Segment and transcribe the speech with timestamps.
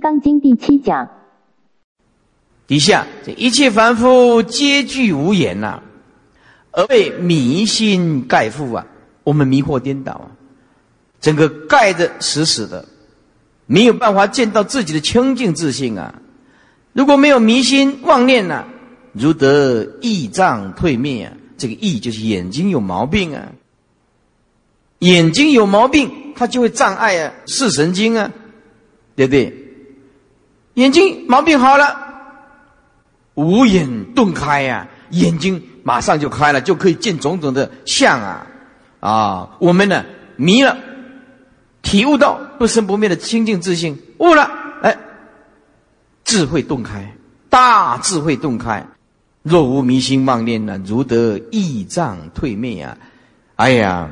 [0.00, 1.08] 刚经》第七讲。
[2.66, 5.82] 底下这一切凡夫皆具无言呐，
[6.70, 8.86] 而被迷心盖覆啊！
[9.24, 10.30] 我们迷惑颠倒啊，
[11.20, 12.86] 整个盖的死死的，
[13.66, 16.14] 没有办法见到自己的清净自信啊！
[16.92, 18.64] 如果没有迷心妄念呐，
[19.12, 21.36] 如得意障退灭啊！
[21.58, 23.52] 这个意就是眼睛有毛病啊，
[25.00, 28.30] 眼睛有毛病，它就会障碍啊视神经啊，
[29.16, 29.59] 对不对？
[30.74, 32.08] 眼睛毛病好了。
[33.34, 38.46] 无眼顿开呀，眼睛马上就开了，就可以见种种的相啊！
[39.00, 40.04] 啊，我们呢
[40.36, 40.76] 迷了，
[41.80, 44.50] 体悟到不生不灭的清净自信，悟了，
[44.82, 44.98] 哎，
[46.24, 47.14] 智慧顿开，
[47.48, 48.86] 大智慧顿开。
[49.42, 52.98] 若无迷心妄念呢，如得翳障退灭呀！
[53.56, 54.10] 哎呀，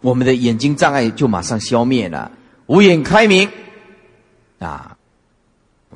[0.00, 2.30] 我们的眼睛障碍就马上消灭了，
[2.66, 3.50] 无眼开明
[4.60, 4.95] 啊！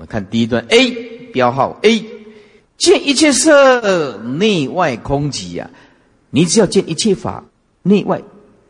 [0.01, 0.91] 我们看第一段 A
[1.31, 2.03] 标号 A。
[2.79, 5.69] 见一切色，内外空寂呀！
[6.31, 7.45] 你只要见一切法，
[7.83, 8.23] 内外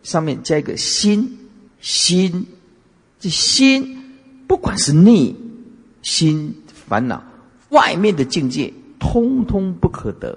[0.02, 1.38] 上面加一个心，
[1.80, 2.48] 心，
[3.20, 4.16] 这心
[4.48, 5.32] 不管是内
[6.02, 6.52] 心
[6.88, 7.22] 烦恼，
[7.68, 10.36] 外面的境界，通通不可得，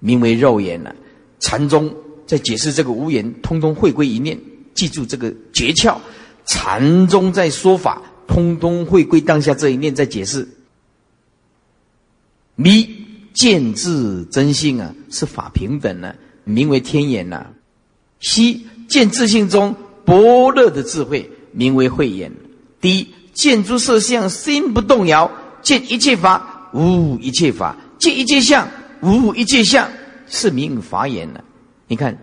[0.00, 0.92] 名为肉眼呐。
[1.38, 1.94] 禅宗
[2.26, 4.36] 在解释这个无言，通通会归一念，
[4.74, 5.96] 记住这个诀窍。
[6.46, 10.46] 禅宗在说法，通通会归当下这一念，在解释。
[12.54, 12.88] 迷
[13.32, 17.46] 见自真性啊，是法平等呢，名为天眼呐。
[18.20, 22.32] 悉见自性中般若的智慧，名为慧眼。
[22.80, 25.30] 第一见诸色相，心不动摇；
[25.62, 28.68] 见一切法，无一切法；见一切相，
[29.00, 29.88] 无一切相，
[30.26, 31.40] 是名法眼呢。
[31.86, 32.18] 你看，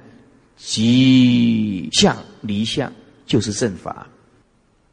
[0.57, 2.91] 即相离相
[3.25, 4.07] 就是正法，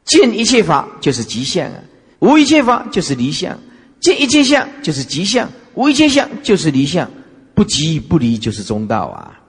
[0.05, 1.79] 见一切法就是极相啊，
[2.19, 3.57] 无一切法就是离相。
[3.99, 7.09] 见一切相就是极相，无一切相就是离相，
[7.53, 9.39] 不即不离就是中道啊！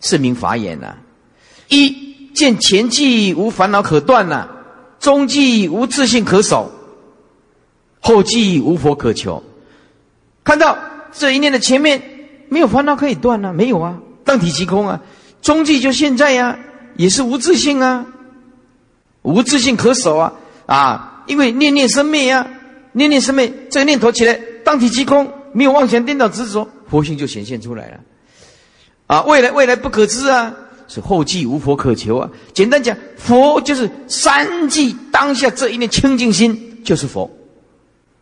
[0.00, 0.96] 是名法眼呐。
[1.68, 4.48] 一见前际无烦恼可断呐，
[4.98, 6.72] 中际无自信可守，
[8.00, 9.40] 后际无佛可求。
[10.42, 10.76] 看到
[11.12, 12.02] 这一念的前面
[12.48, 13.52] 没有烦恼可以断呢？
[13.52, 15.00] 没有啊，当体即空啊。
[15.40, 16.58] 中际就现在呀，
[16.96, 18.04] 也是无自信啊，
[19.22, 20.32] 无自信可守啊
[20.66, 21.24] 啊！
[21.26, 22.46] 因为念念生灭呀。
[22.92, 28.00] 念念生灭，这个念头起来，当体即空，没有妄想颠倒执着，佛性就显现出来了。
[29.06, 30.52] 啊，未来未来不可知啊，
[30.88, 32.28] 是后继无佛可求啊。
[32.52, 37.30] 简单讲，佛就是三际当下这一念清净心就是佛，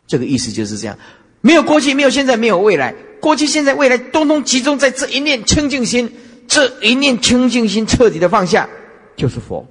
[0.06, 0.98] 这个意思就是这样。
[1.41, 6.12] 没有过去，没有现在，没有未来，过去、现在、未来，通通集中在这一念清净心，
[6.47, 8.69] 这一念清净心彻底的放下，
[9.16, 9.66] 就是佛，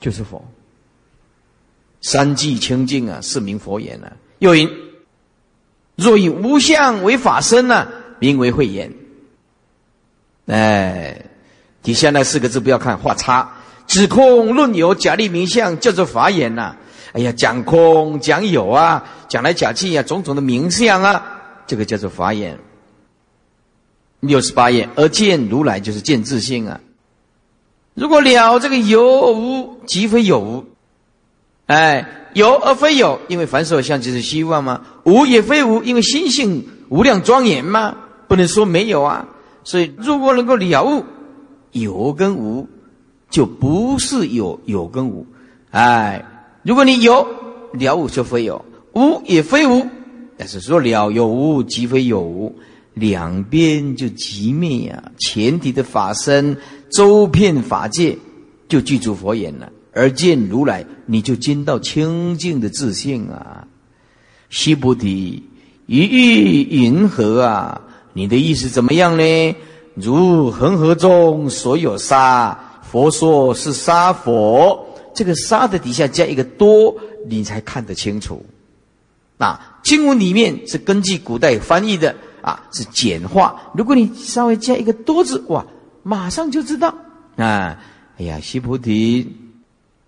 [0.00, 0.42] 就是佛。
[2.00, 4.10] 三际清净啊，是名佛眼啊。
[4.38, 4.68] 又云：
[5.96, 7.86] 若以无相为法身呢，
[8.18, 8.92] 名为慧眼。
[10.46, 11.26] 哎，
[11.82, 13.58] 底下那四个字不要看，画叉。
[13.86, 16.76] 指空论有，假立名相，叫做法眼呐。
[17.12, 22.58] 哎呀，讲空讲有啊，讲来讲去啊，种种的名相啊，这个叫做法眼。
[24.20, 26.80] 六十八页，而见如来就是见自性啊。
[28.00, 30.64] 如果了这个有无，即非有无。
[31.66, 37.94] 哎，有而非有，因为凡所有相即是希望嘛；无也非无，因为心性无量庄严嘛，
[38.26, 39.28] 不能说没有啊。
[39.64, 41.04] 所以，如果能够了悟
[41.72, 42.66] 有跟无，
[43.28, 45.26] 就不是有有跟无。
[45.70, 46.24] 哎，
[46.62, 47.28] 如果你有
[47.74, 49.86] 了悟就非有，无也非无，
[50.38, 52.58] 但是说了有无即非有无，
[52.94, 55.12] 两边就即灭呀。
[55.18, 56.56] 前提的法身
[56.90, 58.18] 周遍法界，
[58.68, 59.70] 就具足佛言了。
[59.92, 63.66] 而见如来，你就见到清净的自信啊！
[64.48, 65.42] 西菩提，
[65.86, 67.80] 一遇银河啊？
[68.12, 69.56] 你的意思怎么样呢？
[69.94, 74.86] 如恒河中所有沙，佛说是沙佛。
[75.12, 76.94] 这个沙的底下加一个多，
[77.28, 78.44] 你才看得清楚。
[79.38, 83.72] 啊，经文里面是根据古代翻译的啊，是简化。
[83.74, 85.66] 如果你稍微加一个多字，哇，
[86.02, 86.94] 马上就知道
[87.36, 87.78] 啊！
[88.18, 89.36] 哎呀，西菩提。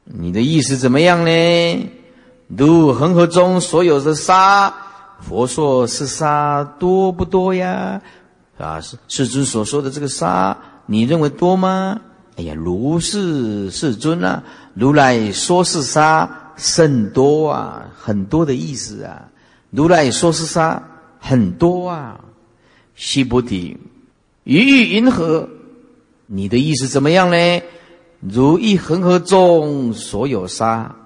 [0.04, 1.90] 你的意思怎么样呢？
[2.48, 4.74] 如恒河中所有的沙，
[5.20, 8.02] 佛说是沙多不多呀？
[8.58, 10.56] 啊，是世尊所说的这个沙，
[10.86, 12.00] 你认为多吗？
[12.36, 14.42] 哎呀，如是世尊啊，
[14.74, 19.28] 如来说是沙甚多啊，很多的意思啊。
[19.70, 20.82] 如来说是沙
[21.18, 22.20] 很多啊。
[22.94, 23.78] 西菩提，
[24.44, 25.48] 鱼欲云何？
[26.34, 27.62] 你的意思怎么样呢？
[28.20, 30.96] 如一恒河中所有沙，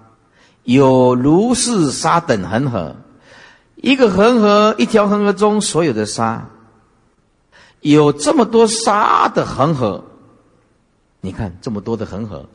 [0.62, 2.94] 有如是沙等恒河，
[3.74, 6.48] 一个恒河，一条恒河中所有的沙，
[7.80, 10.04] 有这么多沙的恒河。
[11.22, 12.48] 你看这么多的恒河，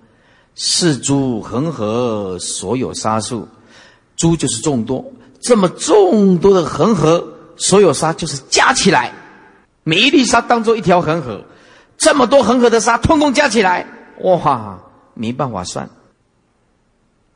[0.56, 3.45] 是诸恒河所有沙数，
[4.15, 5.03] 诸就是众多，
[5.41, 9.12] 这么众多的恒河，所有沙就是加起来，
[9.83, 11.44] 每一粒沙当做一条恒河，
[12.01, 13.86] 这么多恒河的沙，通通加起来，
[14.21, 14.80] 哇，
[15.13, 15.88] 没办法算。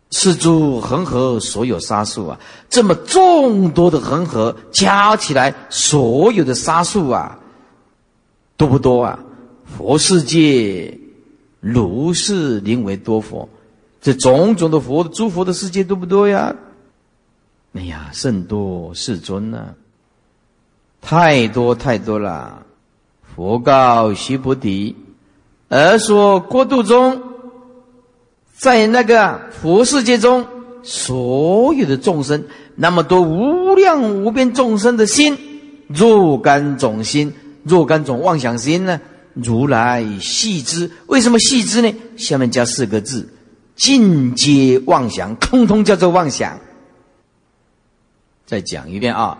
[0.10, 7.38] 是诸恒河所有沙数啊，这么众多的恒河加起来，所有的沙数啊，
[8.58, 9.20] 多不多啊？
[9.78, 10.98] 佛世界
[11.60, 13.48] 如是名为多佛，
[14.02, 16.56] 这种种的佛诸佛的世界多不多呀？
[17.74, 19.76] 哎呀，甚多世尊呐，
[21.02, 22.64] 太多太多了。
[23.36, 24.96] 佛告须菩提，
[25.68, 27.22] 而说国度中。
[28.58, 30.48] 在那个佛世界中，
[30.82, 32.46] 所有的众生，
[32.76, 35.38] 那么多无量无边众生的心，
[35.88, 37.34] 若干种心，
[37.64, 39.02] 若干种妄想心呢？
[39.34, 41.94] 如来细知，为什么细知呢？
[42.16, 43.28] 下面加四个字：
[43.76, 46.58] 尽皆妄想，通通叫做妄想。
[48.46, 49.38] 再讲一遍啊！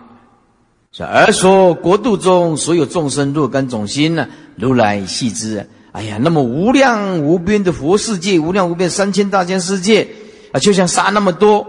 [1.04, 4.26] 而说国度中所有众生若干种心呢？
[4.56, 5.68] 如来细知。
[5.92, 10.06] 哎呀，那么无量无边的佛世界，无量无边三千大千世界
[10.52, 11.66] 啊，就像沙那么多，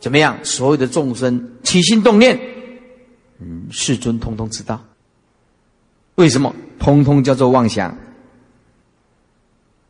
[0.00, 0.36] 怎么样？
[0.42, 2.38] 所有的众生起心动念，
[3.40, 4.80] 嗯，世尊通通知道。
[6.16, 6.54] 为什么？
[6.78, 7.96] 通通叫做妄想。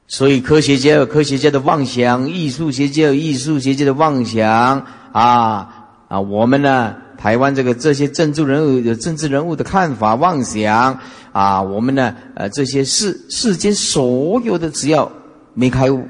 [0.08, 5.79] 所以科学家有科学家的妄想，艺术学家有艺术学家的妄想啊
[6.10, 6.18] 啊！
[6.18, 6.96] 我们呢？
[7.16, 10.98] 台湾这个这些政治人物有政治人物的看法妄想
[11.32, 15.12] 啊，我们呢呃这些世世间所有的只要
[15.52, 16.08] 没开悟，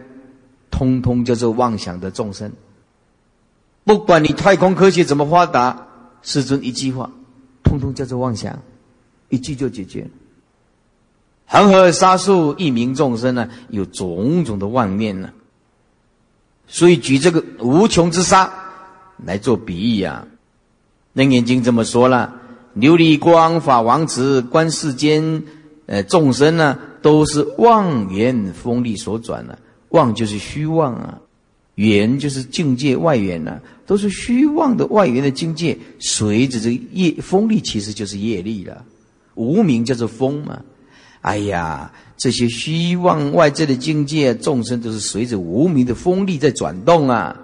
[0.70, 2.52] 通通叫做妄想的众生。
[3.82, 5.88] 不管你太空科学怎么发达，
[6.23, 7.11] 世尊一句话，
[7.64, 8.56] 通通叫做妄想，
[9.31, 10.06] 一句就解决。
[11.46, 15.31] 恒河沙数一名众生呢，有种种的妄念呢，
[16.69, 18.50] 所以举这个无穷之沙
[19.25, 20.26] 来做比喻啊。
[21.12, 22.34] 楞严经这么说了：
[22.76, 25.43] 琉璃光法王子观世间，
[25.87, 29.58] 呃，众生呢，都是妄缘风力所转的。
[29.88, 31.19] 妄就是虚妄啊，
[31.75, 35.76] 缘就是境界外缘呐，都是虚妄的外缘的境界。
[35.99, 38.84] 随着这业风力，其实就是业力了。
[39.34, 40.61] 无名叫做风嘛。
[41.22, 47.37] 哎呀，这些虚妄外在的境界，众生都是随着无名的风力在转动啊。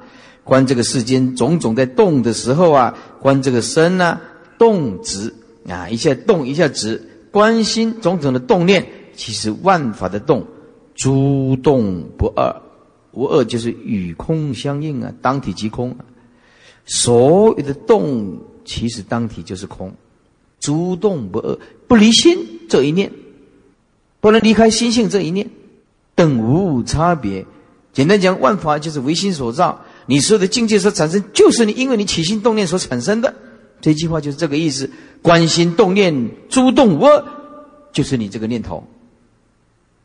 [0.46, 4.20] 观这个世间种种在动的时候啊，观这个身呢
[4.56, 5.34] 动止
[5.68, 7.02] 啊，一下动一下止，
[7.32, 10.46] 观心种种的动念，其实万法的动，
[10.94, 12.54] 诸动不二，
[13.10, 15.96] 无二就是与空相应啊，当体即空。
[16.84, 19.92] 所有的动其实当体就是空，
[20.60, 21.58] 诸动不二，
[21.88, 22.38] 不离心
[22.68, 23.10] 这一念，
[24.20, 25.50] 不能离开心性这一念，
[26.14, 27.44] 等无差别。
[27.92, 29.80] 简单讲，万法就是唯心所造。
[30.06, 33.34] 你说的境界所产生，就是你因为你起心动念所产生的。
[33.80, 34.90] 这句话就是这个意思。
[35.20, 37.06] 观心动念，诸动无，
[37.92, 38.84] 就是你这个念头。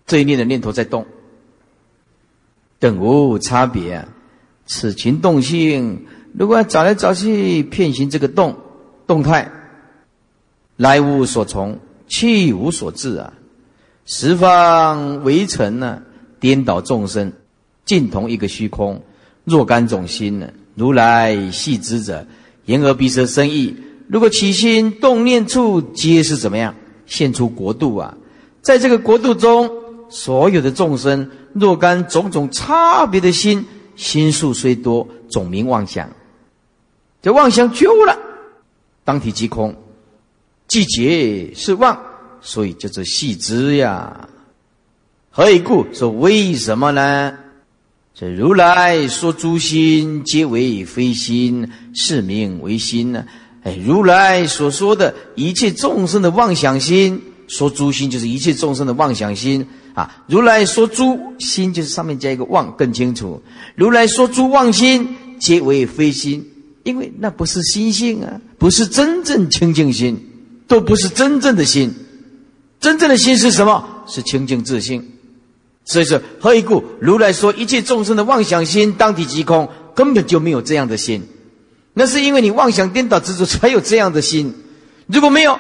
[0.07, 1.06] 这一念的念头在动，
[2.80, 4.07] 等无差别。
[4.65, 8.57] 此情动性，如果找来找去，骗行这个动
[9.06, 9.52] 动态，
[10.78, 13.33] 来无所从，去无所至啊。
[14.06, 16.02] 十方围城呢，
[16.40, 17.31] 颠倒众生，
[17.85, 19.02] 尽同一个虚空。
[19.44, 20.50] 若干种心呢？
[20.76, 22.26] 如来细知者，
[22.66, 23.76] 言而鼻舌身意，
[24.07, 26.74] 如果起心动念处，皆是怎么样？
[27.06, 28.16] 现出国度啊！
[28.62, 29.69] 在这个国度中，
[30.10, 33.66] 所有的众生，若干种种差别的心，
[33.98, 36.10] 心数虽多，总名妄想。
[37.21, 38.18] 这妄想觉悟了，
[39.04, 39.76] 当体即空，
[40.68, 42.02] 季节是妄，
[42.40, 44.30] 所以叫做细知呀。
[45.31, 45.86] 何以故？
[45.94, 47.38] 说为什么呢？
[48.13, 53.25] 这如来说诸心皆为非心，是名为心呢？
[53.63, 60.23] 哎，如来所说的一切众生的妄想心，说诸心就是一切众生的妄想心啊。
[60.27, 63.41] 如来说诸心就是上面加一个妄，更清楚。
[63.75, 65.07] 如来说诸妄心
[65.39, 66.45] 皆为非心，
[66.83, 70.19] 因为那不是心性啊，不是真正清净心，
[70.68, 71.94] 都不是真正的心。
[72.80, 74.03] 真正的心是什么？
[74.07, 75.10] 是清净自性。
[75.83, 76.83] 所以说，何以故？
[77.00, 81.23] 如来说一切众生的妄想心当体即空，根本就没有这样的心。
[81.94, 84.54] 那是因为你妄想颠倒执着，才有这样的心。
[85.07, 85.59] 如果没有，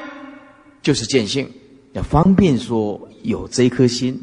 [0.81, 1.49] 就是见性。
[1.93, 4.17] 要方便说有这一颗心，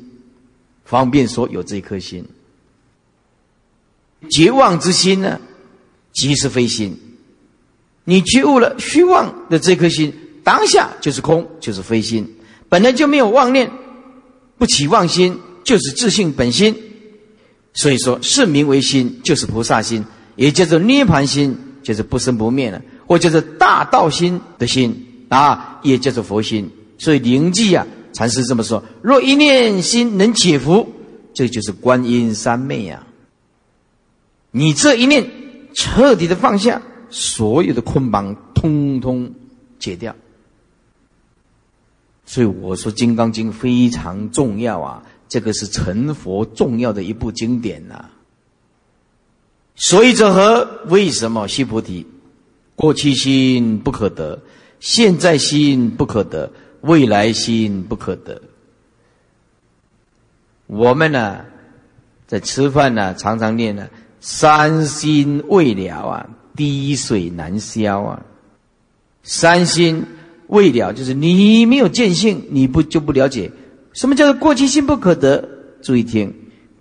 [0.84, 2.24] 方便说有这一颗心。
[4.30, 5.38] 绝望之心呢，
[6.12, 6.98] 即是非心。
[8.04, 12.36] 你觉悟了虚妄的这颗心，当下就是空，就是非心，
[12.70, 13.70] 本来就没有妄念，
[14.56, 15.38] 不起妄心，
[15.68, 16.74] 就是自性本心。
[17.74, 20.02] 所以说，是名为心，就是菩萨心，
[20.36, 26.70] 也叫做涅盘心，就是不生不灭的，或叫做大道心的心啊，也叫做佛心。
[26.98, 30.88] 所以灵寂啊，禅师这么说：若一念心能解福，
[31.34, 33.06] 这就是观音三昧呀。
[34.50, 35.30] 你这一念
[35.74, 36.80] 彻底的放下。
[37.10, 39.32] 所有的捆绑通通
[39.78, 40.14] 解掉，
[42.26, 45.02] 所以我说《金刚经》非常重要啊！
[45.28, 48.10] 这个是成佛重要的一部经典呐。
[49.74, 50.86] 所以者何？
[50.86, 51.46] 为什么？
[51.46, 52.06] 须菩提，
[52.74, 54.40] 过去心不可得，
[54.80, 58.40] 现在心不可得，未来心不可得。
[60.66, 61.44] 我们呢，
[62.26, 63.88] 在吃饭呢，常常念呢，
[64.20, 66.28] 三心未了啊。
[66.56, 68.26] 滴水难消啊！
[69.22, 70.04] 三心
[70.48, 73.52] 未了，就是你没有见性，你不就不了解
[73.98, 75.48] 什么叫做过去心不可得。
[75.82, 76.32] 注意听，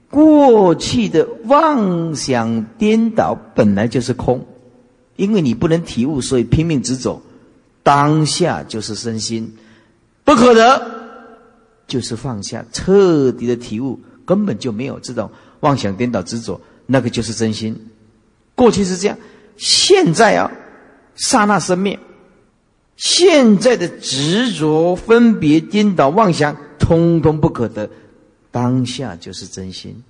[0.07, 4.45] 过去的妄想颠倒本来就是空，
[5.15, 7.19] 因为你不能体悟，所以拼命执着。
[7.81, 9.51] 当下就是身心
[10.24, 10.79] 不可得，
[11.88, 15.27] 就是放下，彻底的体悟，根本就没有这种
[15.62, 17.75] 妄想颠倒执着，那个就是真心。
[18.53, 19.17] 过去是这样。
[19.57, 20.51] 现在啊，
[21.15, 22.00] 刹那生灭，
[22.97, 27.89] 现在的执着、分别、颠倒、妄想，通通不可得。
[28.51, 30.03] 当下就是真心，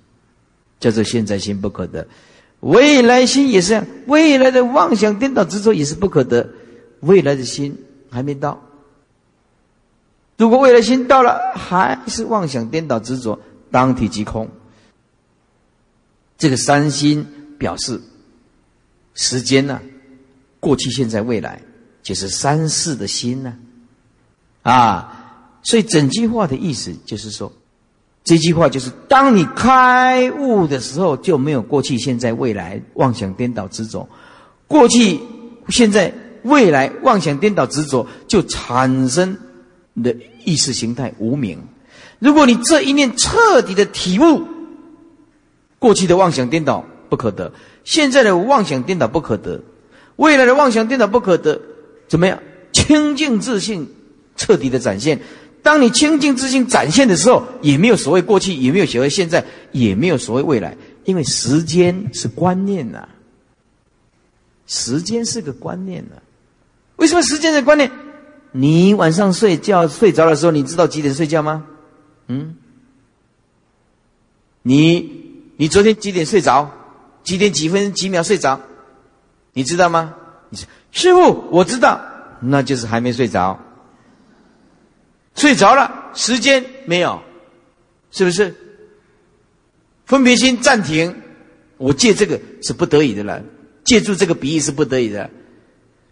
[0.80, 2.08] 叫做现在心不可得。
[2.60, 6.48] 未来心也是，未来的妄想、颠倒、执着也是不可得。
[7.00, 7.76] 未来的心
[8.10, 8.60] 还没到，
[10.36, 13.38] 如果未来心到了，还是妄想、颠倒、执着，
[13.70, 14.48] 当体即空。
[16.36, 17.24] 这个三心
[17.58, 18.00] 表示。
[19.20, 19.80] 时间呢？
[20.60, 21.60] 过去、现在、未来，
[22.08, 23.54] 就是三世的心呢。
[24.62, 27.52] 啊，所以整句话的意思就是说，
[28.24, 34.08] 这句话就是：当你开悟的时候，就没有过去、现在、未来妄想颠倒执着；
[34.66, 35.20] 过去、
[35.68, 39.36] 现在、未来妄想颠倒执着，就产生
[39.92, 41.62] 你的意识形态无名。
[42.20, 44.48] 如果你这一念彻底的体悟，
[45.78, 47.52] 过去的妄想颠倒不可得。
[47.84, 49.60] 现在的妄想颠倒不可得，
[50.16, 51.60] 未来的妄想颠倒不可得，
[52.08, 52.42] 怎么样？
[52.72, 53.88] 清净自信
[54.36, 55.20] 彻底的展现。
[55.62, 63.06] 当你清净自信展现的时候，也没有所谓过去，也没有所谓现在，也没有所谓未来，因为时间是观念呐。
[64.66, 66.16] 时间是个观念呐。
[66.96, 67.90] 为什么时间的观念？
[68.52, 71.66] 你晚上睡觉睡着的时候，你知道几点睡觉吗？
[72.28, 72.56] 嗯？
[74.62, 76.70] 你你昨天几点睡着？
[77.24, 78.58] 几点几分几秒睡着？
[79.52, 80.14] 你知道吗？
[80.48, 82.00] 你说师傅，我知道，
[82.40, 83.58] 那就是还没睡着。
[85.34, 87.20] 睡着了，时间没有，
[88.10, 88.54] 是不是？
[90.06, 91.14] 分别心暂停，
[91.76, 93.42] 我借这个是不得已的了，
[93.84, 95.30] 借助这个比喻是不得已的。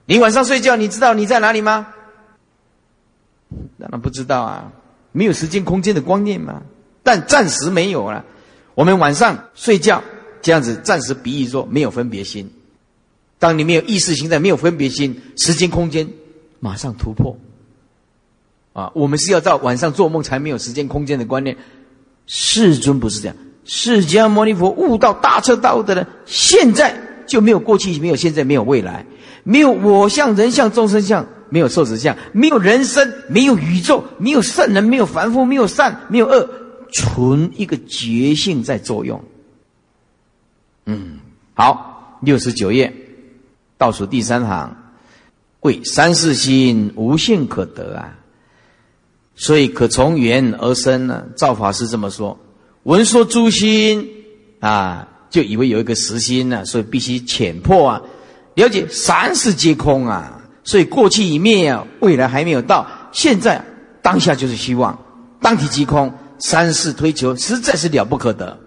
[0.05, 1.89] 你晚上睡觉，你知道你在哪里吗？
[3.79, 4.73] 当然不知道啊，
[5.13, 6.63] 没有时间空间的观念嘛。
[7.03, 8.25] 但暂时没有了，
[8.75, 10.03] 我们晚上睡觉。
[10.43, 12.53] 这样子暂时比喻说没有分别心，
[13.39, 16.09] 当你没有意识形态、没有分别心，时间空间
[16.61, 17.37] 马上突破。
[18.73, 21.57] 啊，我们是要到晚上做梦才没有时间空间的观念。
[22.27, 26.95] 世尊不是这样，释迦牟尼佛悟到大彻大悟的人，现在
[27.27, 29.07] 就没有过去，没有现在，没有未来，
[29.45, 36.49] 没有我相、人相、众生相，没有寿者相，没有人生，没有宇宙，没有圣人，没有凡夫，没有善，没有恶，
[36.93, 39.23] 纯一个觉性在作用。
[40.87, 41.19] 嗯，
[41.55, 42.93] 好，六十九页
[43.79, 44.75] 倒数第三行，
[45.61, 48.17] 为三世心无限可得啊，
[49.35, 51.25] 所以可从缘而生呢。
[51.37, 52.39] 赵法师这么说，
[52.85, 54.09] 闻说诸心
[54.61, 58.03] 啊，就以为有一个实心呢，所以必须浅破啊，
[58.55, 63.63] 了解三世皆空啊，所以过去已灭啊，未来还没有到，现在
[64.01, 64.99] 当下就是希望，
[65.41, 68.59] 当体即空，三世推求实在是了不可得，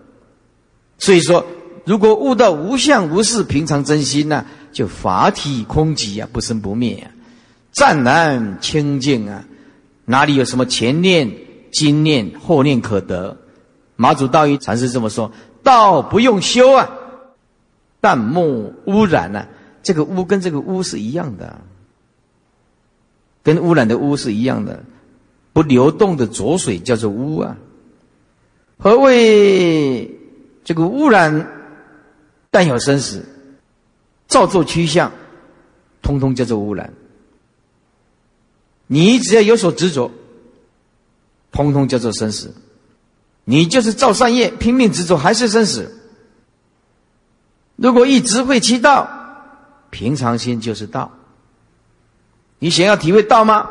[1.00, 1.46] 所以说。
[1.86, 7.12] 如果悟到无相无事平常真心呢，就法体空寂啊，不生不灭啊，
[7.72, 9.46] 湛然清净啊，
[10.06, 11.32] 哪里有什么前念、
[11.72, 13.38] 今念、后念可得？
[13.96, 15.32] 马祖道一禅师这么说：
[15.64, 16.90] 道不用修啊，
[18.00, 19.48] 但莫污染呢。
[19.82, 21.62] 这个污跟这个污是一样的，
[23.44, 24.84] 跟污染的污是一样的，
[25.54, 27.58] 不流动的浊水叫做污啊。
[28.78, 30.20] 何谓
[30.64, 31.48] 这个污染？
[32.52, 33.26] 但有生死，
[34.30, 35.12] 造作趋向，
[36.02, 36.94] 通通叫做污染。
[38.88, 40.10] 你只要有所执着，
[41.52, 42.54] 通通叫做生死。
[43.44, 46.00] 你就是造善业，拼命执着，还是生死。
[47.76, 49.10] 如果一直会其道，
[49.90, 51.12] 平常心就是道。
[52.60, 53.70] 你想要体会道吗？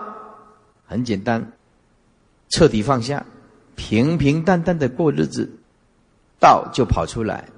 [0.87, 1.53] 很简单，
[2.49, 3.25] 彻底放下，
[3.77, 5.49] 平平淡淡的过日子，
[6.41, 7.49] 道就跑出来。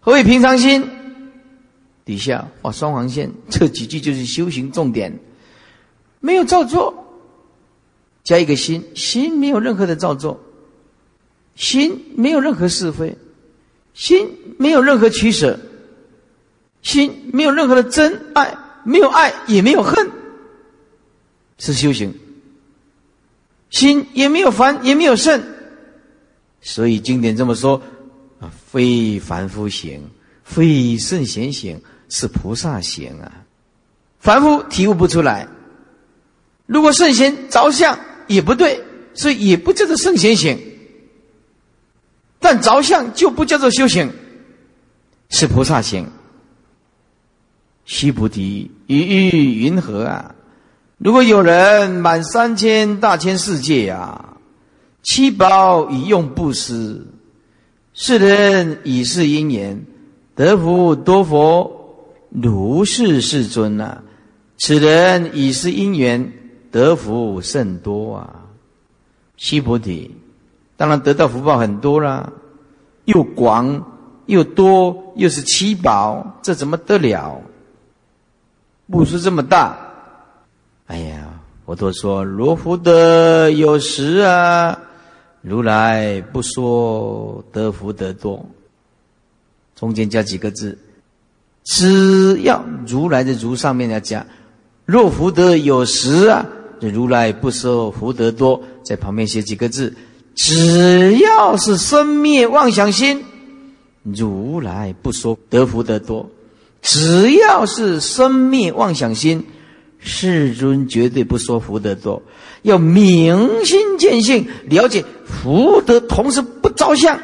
[0.00, 0.90] 何谓平常心？
[2.04, 5.18] 底下画双黄线，这几句就是修行重点。
[6.20, 6.94] 没有照做，
[8.22, 10.40] 加一个心，心没有任何的照做，
[11.54, 13.16] 心没有任何是非，
[13.94, 15.58] 心没有任何取舍，
[16.82, 20.10] 心没有任何的真爱，没有爱也没有恨，
[21.58, 22.12] 是修行。
[23.70, 25.42] 心也没有烦，也没有圣，
[26.60, 27.82] 所以经典这么说：
[28.38, 30.00] 啊，非凡夫行，
[30.44, 31.80] 非圣贤行，
[32.14, 33.32] 是菩萨行啊。
[34.20, 35.48] 凡夫体悟不出来，
[36.64, 38.80] 如果圣贤着相也不对，
[39.14, 40.56] 所以也不叫做圣贤行。
[42.38, 44.12] 但着相就不叫做修行，
[45.28, 46.08] 是菩萨行。
[47.84, 50.36] 须菩提，于欲云何啊？
[50.98, 54.36] 如果有人满三千大千世界呀，
[55.02, 57.04] 七宝以用布施，
[57.92, 59.84] 世人以是因缘
[60.36, 61.83] 得福多佛
[62.34, 64.02] 如是世尊呐。
[64.58, 66.32] 此人已是因缘
[66.70, 68.40] 得福甚多啊。
[69.36, 70.14] 须菩提，
[70.76, 72.32] 当然得到福报很多啦，
[73.04, 73.92] 又广
[74.26, 77.40] 又多，又是七宝，这怎么得了？
[78.90, 79.76] 布施这么大。
[80.86, 84.78] 哎呀，我都说罗福德有时啊，
[85.40, 88.44] 如来不说得福德多。
[89.74, 90.78] 中间加几个字，
[91.64, 94.26] 只要如来的如上面要讲，
[94.84, 96.46] 若福德有时啊，
[96.80, 99.94] 如来不说福德多，在旁边写几个字，
[100.34, 103.24] 只要是生灭妄想心，
[104.02, 106.28] 如来不说得福德多，
[106.82, 109.44] 只要是生灭妄想心。
[110.06, 112.22] 世尊绝对不说福德多，
[112.60, 117.18] 要明心见性，了解福德，同时不着相，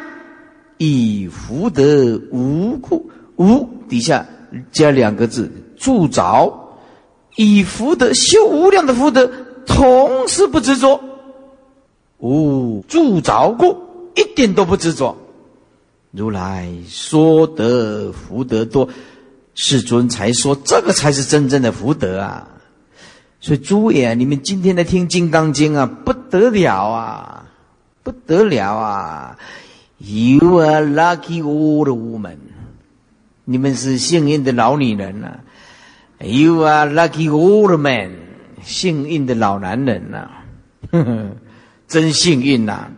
[0.79, 4.24] 以福德无故无底下
[4.72, 6.50] 加两个字助着，
[7.37, 9.31] 以福德修无量的福德，
[9.66, 10.98] 同时不执着，
[12.18, 13.76] 无助着过，
[14.14, 15.16] 一点都不执着。
[16.12, 18.88] 如来说得福德多，
[19.55, 22.48] 世尊才说这个才是真正的福德啊。
[23.40, 27.46] 所以诸位啊，你们今天来听《金刚经》啊，不得了啊，
[28.03, 29.38] 不得了啊
[29.98, 32.37] ！You are lucky old woman，
[33.44, 35.40] 你们是幸运的老女人呐
[36.18, 38.12] ；You are lucky old man，
[38.62, 40.31] 幸运的老男人呐，
[41.88, 42.88] 真幸运呐！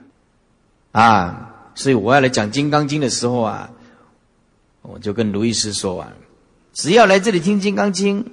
[0.93, 3.71] 啊，所以我要来讲《金刚经》的时候啊，
[4.83, 6.13] 我就跟卢医师说啊，
[6.73, 8.25] 只要来这里听《金刚经》，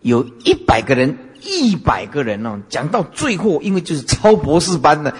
[0.00, 1.16] 有一百个人。
[1.42, 5.14] 一百个人哦，讲到最后，因为就是超博士班的，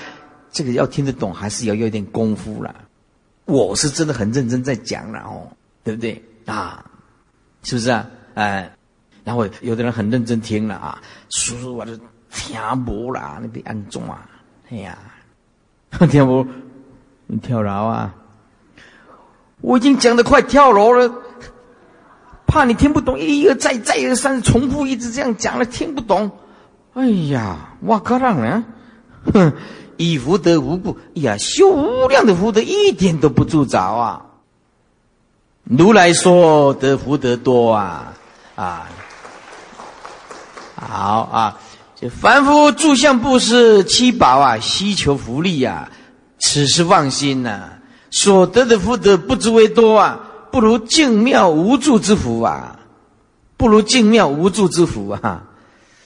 [0.52, 2.74] 这个要听得懂，还是要有点功夫了。
[3.46, 5.56] 我是真的很认真在讲了哦，
[5.90, 6.84] 对不对啊？
[7.62, 8.06] 是不是啊？
[8.34, 8.72] 哎，
[9.24, 11.00] 然后有的人很认真听了啊，
[11.30, 11.96] 叔叔我就
[12.30, 14.24] 听不啦，你别安中啊，
[14.70, 14.96] 哎呀，
[16.10, 16.46] 听不？
[17.26, 18.14] 你跳楼啊？
[19.60, 21.12] 我已经讲的快跳楼了。
[22.46, 26.30] 怕你听不懂，一而再，再而三重复，一直这样讲了，听不懂。
[26.94, 28.64] 哎呀，我靠，让人，
[29.32, 29.52] 哼，
[29.96, 34.26] 以福德无故，哎呀，修无量的福德，一点都不助着啊。
[35.78, 38.12] 如来说得福德多啊，
[38.56, 38.88] 啊，
[40.74, 41.58] 好啊，
[42.00, 45.88] 这凡夫住相布施七宝啊，希求福利呀，
[46.40, 47.68] 此是妄心呐，
[48.10, 50.26] 所得的福德不知为多啊。
[50.50, 52.80] 不如净妙无助之福啊！
[53.56, 55.44] 不如净妙无助之福啊！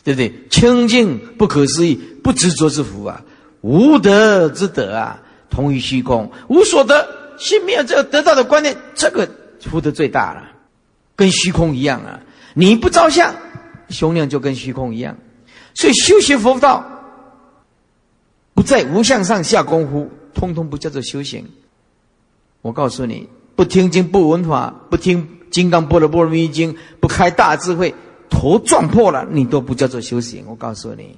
[0.04, 0.46] 对不对？
[0.50, 3.22] 清净不可思议不执着之福啊！
[3.62, 5.18] 无德之德啊！
[5.48, 9.26] 同于虚空无所得，心没有这个得到的观念，这个
[9.68, 10.50] 福德最大了，
[11.16, 12.20] 跟虚空一样啊！
[12.54, 13.34] 你不照相，
[13.88, 15.16] 胸量就跟虚空一样。
[15.74, 16.84] 所以修行佛道，
[18.54, 21.46] 不在无相上下功夫，通通不叫做修行。
[22.62, 23.28] 我告诉你。
[23.56, 27.94] 不听经不闻法，不听《金刚波罗波罗蜜经》，不开大智慧，
[28.28, 30.44] 头撞破了，你都不叫做修行。
[30.48, 31.16] 我告诉你，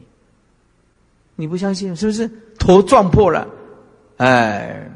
[1.34, 2.30] 你不相信是不是？
[2.58, 3.48] 头撞破了，
[4.18, 4.90] 哎，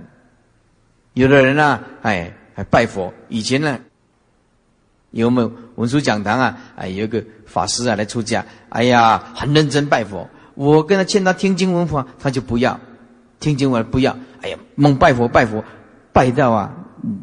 [1.14, 3.12] 有的人呢，哎，还拜佛。
[3.28, 3.78] 以前呢，
[5.10, 6.58] 有没有文殊讲堂啊？
[6.76, 10.28] 啊，有一个法师啊来出家，哎呀，很认真拜佛。
[10.54, 12.78] 我跟他劝他听经闻法，他就不要
[13.38, 14.16] 听经闻不要。
[14.42, 15.64] 哎呀，猛拜佛拜佛，
[16.12, 16.74] 拜到啊，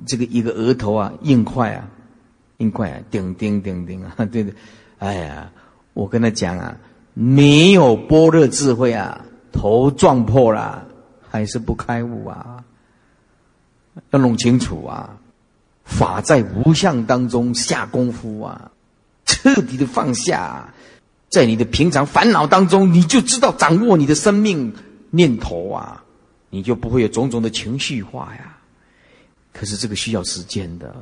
[0.05, 1.87] 这个一个额头啊硬块啊，
[2.57, 4.53] 硬块啊，顶顶顶顶啊，对对。
[4.97, 5.51] 哎呀，
[5.93, 6.77] 我跟他讲啊，
[7.13, 10.85] 没有般若智慧啊，头撞破了
[11.29, 12.63] 还是不开悟啊，
[14.11, 15.17] 要弄清楚啊。
[15.83, 18.71] 法在无相当中下功夫啊，
[19.25, 20.73] 彻底的放下，
[21.29, 24.75] 在你的平常烦恼当中，你就知道掌握你的生命
[25.11, 26.03] 念头啊，
[26.49, 28.57] 你就不会有种种的情绪化呀。
[29.53, 30.93] 可是这个需要时间的，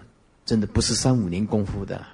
[0.45, 2.05] 真的不是三五年功夫的。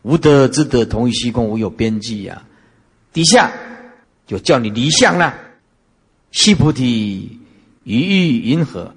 [0.00, 2.42] 无德之德，同于虚空，无有边际呀。
[3.12, 3.52] 底下
[4.26, 5.34] 就叫你离相了。
[6.30, 7.38] 西菩提，
[7.84, 8.94] 于欲云何？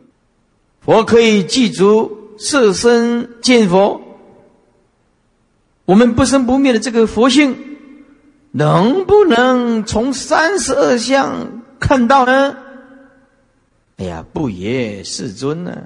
[0.89, 2.17] 佛可以具足。
[2.41, 4.01] 色身见佛，
[5.83, 7.53] 我们不生不灭的这个佛性，
[8.51, 12.55] 能不能从三十二相看到呢？
[13.97, 15.77] 哎呀，不也世尊呢？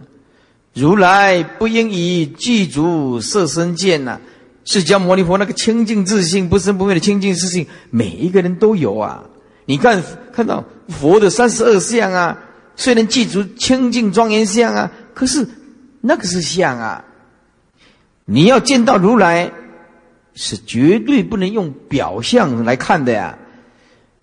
[0.76, 4.22] 如来不应以具足色身见呐。
[4.64, 9.24] 释迦牟尼佛那个清净自信、不生不灭的清净自信，每一个人都有啊。
[9.66, 12.38] 你看，看到佛的三十二相啊，
[12.76, 15.48] 虽然具足清净庄严相啊，可是。
[16.06, 17.06] 那个是相啊！
[18.26, 19.54] 你要见到如来，
[20.36, 23.38] 是绝对不能用表象来看的呀，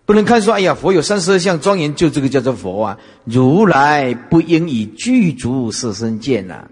[0.05, 2.99] 不能看说，哎呀，佛有三十二相庄严，就这个叫做佛啊！
[3.25, 6.69] 如来不应以具足色身见呐，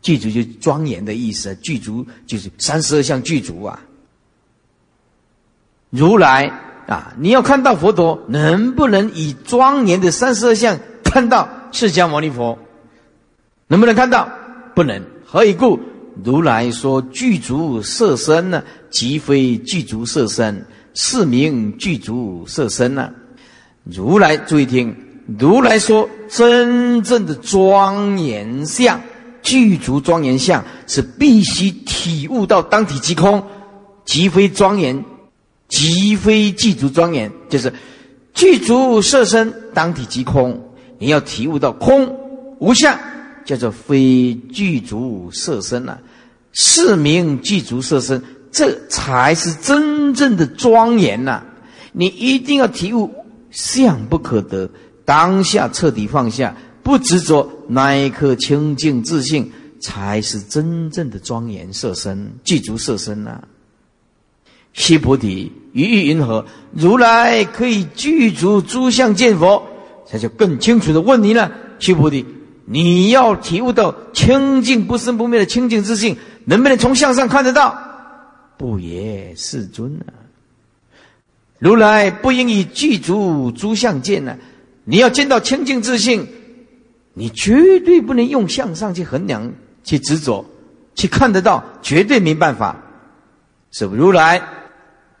[0.00, 3.80] 具足就庄严的意思，具足就是三十二相具足啊。
[5.90, 6.46] 如来
[6.86, 10.78] 啊，你要看到佛陀，能不能以庄严的三十二相
[11.14, 12.58] 看到释迦牟尼佛？
[13.68, 14.28] 能不能看到？
[14.74, 15.78] 不能，何以故？
[16.24, 23.12] 如来说具足色身呢，即非具足色身，是名具足色身呢。
[23.84, 24.96] 如来注意听，
[25.38, 29.00] 如来说真正的庄严相，
[29.40, 33.40] 具足庄严相，是必须体悟到当体即空，
[34.04, 35.04] 即非庄严，
[35.68, 37.72] 即非具足庄严，就是
[38.34, 40.70] 具足色身，当体即空。
[41.04, 42.16] 你要体悟到空
[42.58, 42.98] 无相。
[43.44, 45.98] 叫做非具足色身呐，
[46.54, 51.42] 是名具足色身，这才是真正的庄严呐！
[51.92, 53.14] 你一定要体悟
[53.50, 54.70] 相不可得，
[55.04, 63.42] 当下彻底放下，不执着那一颗清净自信，才是真正的庄严色身，具足色身呐！
[64.72, 66.46] 须菩提，于意云何？
[66.72, 69.66] 如来可以具足诸相见佛，
[70.10, 72.24] 他就更清楚的问你了，须菩提。
[72.66, 77.78] 你要体悟到清净不生不灭的清净之性，能不能从向上看得到？
[78.56, 80.24] 不也，世尊啊！
[81.58, 84.36] 如来不应以具足诸相见呢？
[84.84, 86.26] 你要见到清净自性，
[87.12, 90.44] 你绝对不能用向上去衡量、去执着、
[90.94, 92.76] 去看得到，绝对没办法。
[93.72, 93.94] 是不？
[93.94, 94.40] 如来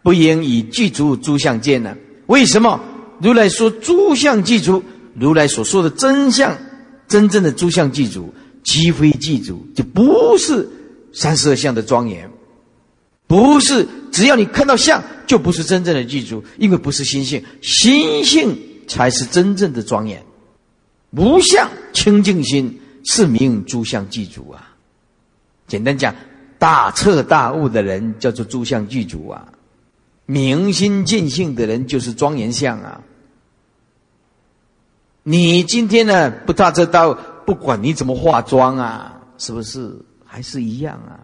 [0.02, 1.94] 不应以具足诸相见呢？
[2.26, 2.80] 为什么？
[3.20, 4.82] 如来说诸相具足，
[5.14, 6.56] 如来所说的真相。
[7.06, 8.32] 真正的诸相记主，
[8.64, 10.66] 即非记主，就不是
[11.12, 12.28] 三十二相的庄严，
[13.26, 18.56] 不是只要你看到相，就不是真正的记主，因为不是心性，心性
[18.88, 20.24] 才是真正的庄严。
[21.10, 24.74] 无相清净心是名诸相记主啊。
[25.68, 26.12] 简单讲，
[26.58, 29.46] 大彻大悟的人叫做诸相记主啊，
[30.26, 33.00] 明心见性的人就是庄严相啊。
[35.22, 37.14] 你今天呢不踏这道，
[37.46, 41.20] 不管你怎么化妆啊，是不是还是一样啊？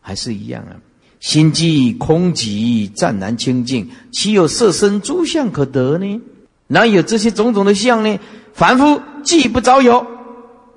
[0.00, 0.76] 还是一样啊？
[1.20, 6.20] 心即空寂，湛然清净，岂有色身诸相可得呢？
[6.68, 8.18] 哪有这些种种的相呢？
[8.52, 10.06] 凡夫既不着有，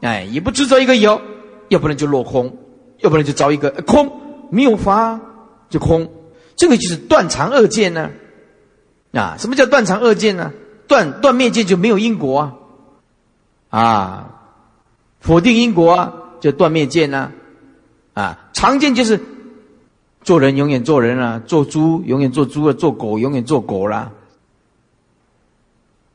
[0.02, 1.22] 哎，也不执着一个有，
[1.68, 2.58] 要不然就落空，
[3.00, 4.12] 要不然就着一个空，
[4.50, 5.20] 没有法
[5.70, 6.10] 就空，
[6.60, 8.12] 这个就是断肠二见呢。
[9.14, 10.52] 啊，什么叫断肠二见呢？
[10.88, 12.40] 断断灭见就没有因果
[13.70, 14.30] 啊，啊，
[15.20, 17.32] 否定因果啊，就断灭见呐，
[18.14, 19.20] 啊，常见就是
[20.24, 24.12] 做人永远做人啊，做猪永远做猪啊，做狗永远做狗啦，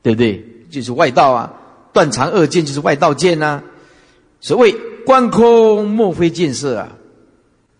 [0.02, 0.44] 对不对？
[0.70, 1.52] 就是外道啊，
[1.92, 3.62] 断常恶见就是外道见呐。
[4.40, 4.72] 所谓
[5.06, 6.88] 观空莫非见色啊，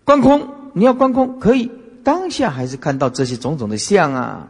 [0.04, 1.70] 观空你要观空可以，
[2.04, 4.46] 当下还是看到这些种种的相啊。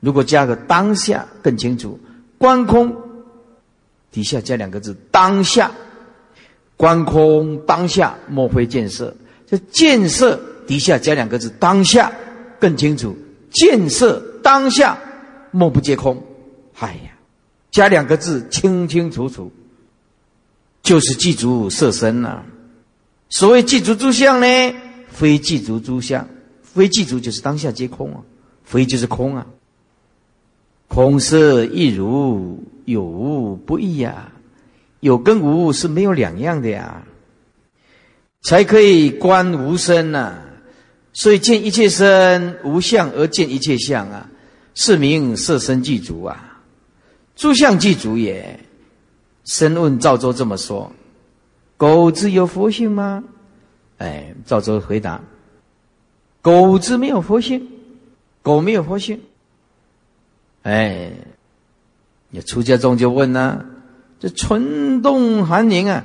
[0.00, 1.98] 如果加个当下更清楚，
[2.38, 2.94] 观空
[4.10, 5.70] 底下加两个字当下，
[6.76, 9.14] 观空当下莫非见色，
[9.46, 12.12] 这见色底下加两个字，当下
[12.60, 13.16] 更清楚。
[13.50, 14.98] 见色当下
[15.50, 16.22] 莫不皆空。
[16.78, 17.10] 哎呀，
[17.70, 19.52] 加两个字清清楚楚，
[20.82, 22.42] 就是记足色身呐。
[23.28, 24.46] 所谓记足诸相呢，
[25.12, 26.26] 非记足诸相，
[26.62, 28.22] 非记足就是当下皆空啊，
[28.64, 29.46] 非就是空啊。
[30.88, 34.32] 空色亦如有无不异呀。
[35.00, 37.02] 有跟无是没有两样的呀，
[38.42, 40.38] 才可以观无身呐。
[41.12, 44.30] 所以见一切身无相而见一切相啊，
[44.74, 46.62] 是名色身具足啊，
[47.34, 48.60] 诸相具足也。
[49.44, 50.92] 深问赵州这么说：
[51.76, 53.24] 狗子有佛性吗？
[54.02, 55.20] 哎，赵州回答：
[56.40, 57.68] 狗子没有佛性，
[58.42, 59.20] 狗没有佛性。
[60.62, 61.12] 哎，
[62.30, 63.64] 那出家众就问呢。
[64.18, 66.04] 这春动寒凝啊，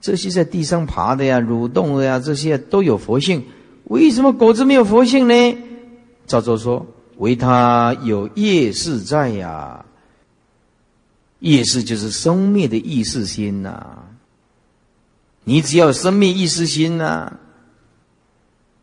[0.00, 3.44] 这些在地上爬的呀、蠕动的呀，这些都有佛性。
[3.84, 5.58] 为什么狗子没有佛性呢？
[6.28, 6.86] 赵州说
[7.18, 9.84] ：“唯他有业识在呀。
[11.40, 13.96] 业识就是生灭的意识心呐。
[15.44, 17.32] 你只要生命意识心呐，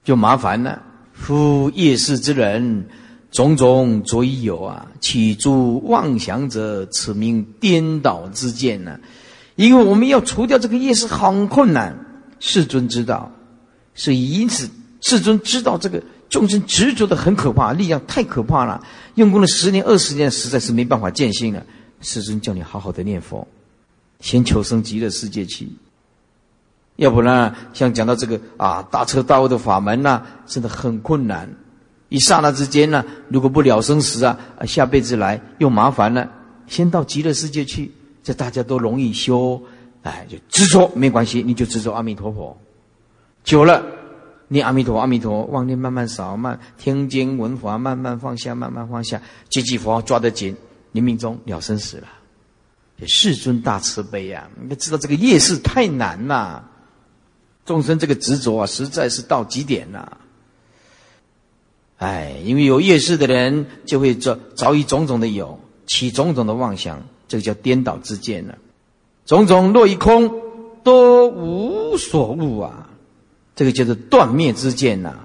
[0.03, 0.81] 就麻烦了。
[1.13, 2.87] 夫业识之人。”
[3.31, 8.99] 种种着已有啊，起诸妄想者，此名颠倒之见呢。
[9.55, 11.95] 因为我们要除掉这个业是很困难，
[12.39, 13.31] 世尊知道，
[13.93, 14.67] 所以因此
[15.01, 21.63] 世尊知道这个众生执着的很可怕，力量太可怕了，用功了十年二十年，实在是没办法见性了。
[22.01, 23.47] 世尊叫你好好的念佛，
[24.21, 25.69] 先求生极乐世界去，
[26.99, 31.49] 要不然像讲到这个啊大彻大悟的法门呐，真的很困难。
[32.09, 36.29] 一刹那之间呢，如果不了生死啊，下辈子来又麻烦了。
[36.67, 39.61] 先到极乐世界去，这大家都容易修，
[40.03, 42.55] 哎，就执着没关系，你就执着阿弥陀佛。
[43.43, 43.81] 久了，
[44.49, 50.55] 念阿弥陀，阿弥陀，妄念慢慢少，慢听经闻法，慢慢放下，慢慢放下，几几佛抓得紧，
[50.91, 52.07] 你命中了生死了。
[53.05, 54.49] 世尊大慈悲呀！
[54.67, 56.69] 你知道这个业事太难了，
[57.65, 60.17] 众生这个执着啊，实在是到极点了。
[61.97, 68.57] 哎，因为有业识的人，就会着着于种种的有，起种种的妄想，这个叫颠倒之见了。
[69.25, 70.41] 种种若一空，
[70.83, 72.89] 都无所悟啊，
[73.55, 75.19] 这个叫做断灭之见呐。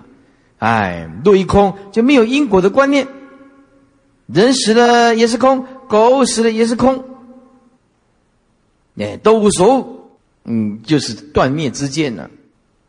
[0.59, 3.07] 哎，若一空就没有因果的观念，
[4.27, 7.05] 人死了也是空，狗死了也是空，
[8.99, 9.93] 哎，都无所悟。
[10.44, 12.30] 嗯，就是断灭之见呢。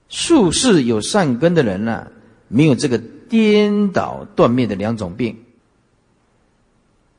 [0.09, 2.07] 术士有善根的人呢，
[2.47, 3.01] 没有这个。
[3.27, 5.37] 颠倒断灭的两种病，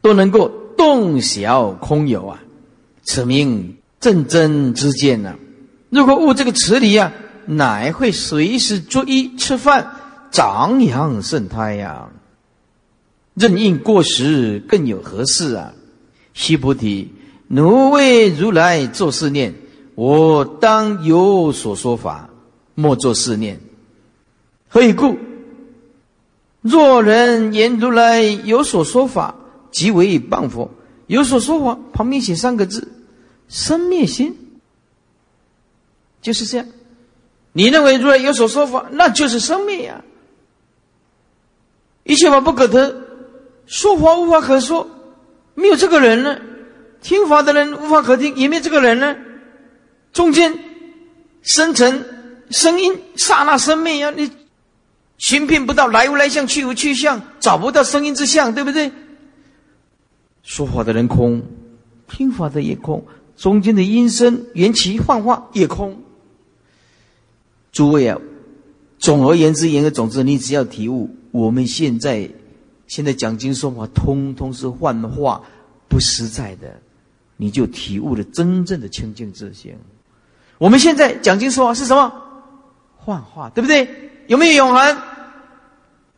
[0.01, 2.41] 都能够洞晓空有啊，
[3.03, 5.35] 此名正真之见呢。
[5.91, 7.13] 如果悟这个词理啊，
[7.47, 9.97] 乃会随时作揖吃饭，
[10.31, 12.09] 长养圣胎呀。
[13.35, 15.75] 任应过时，更有何事啊？
[16.35, 17.13] 须菩提，
[17.49, 19.55] 奴为如来作是念：
[19.97, 22.29] 我当有所说法，
[22.75, 23.61] 莫作是念。
[24.69, 25.17] 何以故？
[26.61, 29.37] 若人言如来有所说法，
[29.71, 30.71] 即为谤佛。
[31.07, 32.89] 有所说法旁边写三个字：
[33.49, 34.37] 生灭心。
[36.21, 36.67] 就是这样。
[37.53, 40.05] 你认为如来有所说法，那就是生灭呀。
[42.05, 43.03] 一切法不可得，
[43.65, 44.91] 说法无法可说，
[45.55, 46.39] 没有这个人呢。
[47.01, 49.17] 听法的人无法可听，也没有这个人呢。
[50.17, 50.59] 中间
[51.43, 52.03] 生成
[52.49, 54.31] 声音，刹那生灭呀，你。
[55.19, 58.93] 寻遍不到来无来相，去无去相，找不到声音之相，对不对？
[60.43, 61.43] 说法的人空，
[62.07, 63.03] 听法的也空，
[63.35, 66.03] 中间的音声缘起幻化也空。
[67.73, 68.19] 诸位啊，
[68.99, 72.29] 总而言之，言而总之，你只要体悟，我们现在
[72.87, 75.43] 现在讲经说法，通通是幻化，
[75.89, 76.79] 不实在的，
[77.39, 79.75] 你就体悟了真正的清净自性。
[80.59, 82.13] 我们现在讲经说法是什么？
[82.97, 83.89] 幻化，对不对？
[84.27, 84.99] 有没有永恒？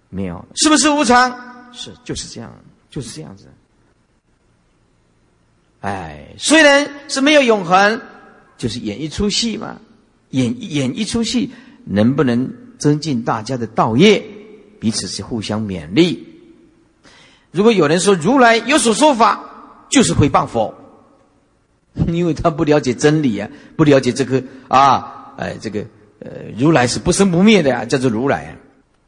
[0.08, 1.70] 没有，是不是无常？
[1.72, 2.50] 是，就是这样，
[2.88, 3.46] 就是这样子。
[5.80, 8.00] 哎，虽然是没有永恒，
[8.56, 9.76] 就是演一出戏嘛，
[10.30, 11.52] 演演一出戏，
[11.84, 14.24] 能不能增进大家的道业？
[14.80, 16.26] 彼此是互相勉励。
[17.50, 19.40] 如果有人说如来有所说法，
[19.90, 20.74] 就是诽谤佛，
[22.08, 25.84] 因为他不了解真理啊，不了解这个啊，哎，这个。
[26.20, 28.56] 呃，如来是不生不灭的呀，叫做如来，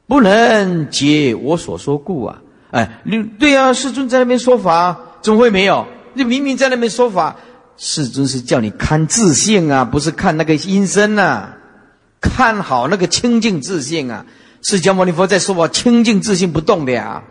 [0.07, 2.41] 不能解我所说故啊！
[2.71, 3.03] 哎，
[3.37, 5.89] 对啊，世尊在那边说法，怎么会没有？
[6.15, 7.35] 你明明在那边说法，
[7.77, 11.49] 世尊是叫你看自性啊，不是看那个阴身呐，
[12.21, 14.25] 看好那个清净自性啊。
[14.63, 17.25] 释迦牟尼佛在说法，清净自性不动的呀，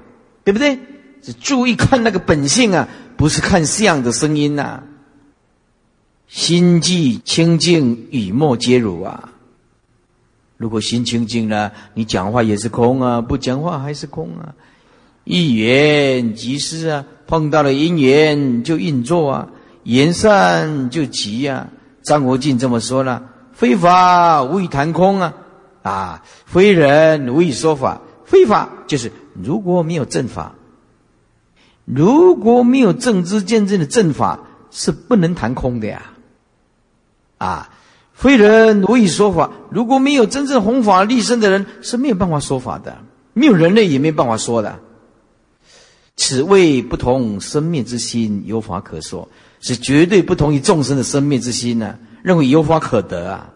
[0.43, 0.77] 对不对？
[1.23, 4.83] 是注意看那个本性啊，不是看相的声音呐。
[6.29, 9.33] 心既清净，语莫皆如啊。
[10.57, 14.53] 如果心清净了，你讲话也是空啊，不讲话还是空啊。
[15.23, 19.47] 一缘即施啊，碰到了因缘就运作啊。
[19.83, 21.69] 言善就急呀！
[22.03, 25.33] 张国敬这么说了：“非法无以谈空啊，
[25.81, 28.01] 啊，非人无以说法。
[28.23, 30.53] 非法就是如果没有正法，
[31.85, 36.13] 如果没有正知见证的正法，是不能谈空的呀。
[37.39, 37.71] 啊，
[38.13, 39.49] 非人无以说法。
[39.71, 42.95] 如果没有真正弘法立身的人，是没有办法说法的。
[43.33, 44.79] 没有人类也没办法说的。
[46.15, 49.27] 此谓不同生灭之心，有法可说。”
[49.61, 53.49] 是绝对不同于众生的生灭之心呢，认为有法可得啊。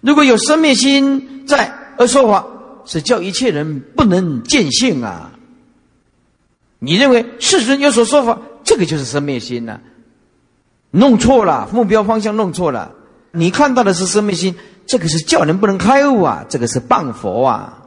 [0.00, 2.46] 如果有生灭心在而说法，
[2.86, 5.30] 是叫一切人不能见性啊。
[6.78, 9.78] 你认为世尊有所说法，这个就是生灭心呢？
[10.90, 12.94] 弄错了，目标方向弄错了。
[13.36, 14.54] 你看到的是生灭心，
[14.86, 17.82] 这个是叫人不能开悟啊，这个是谤佛啊。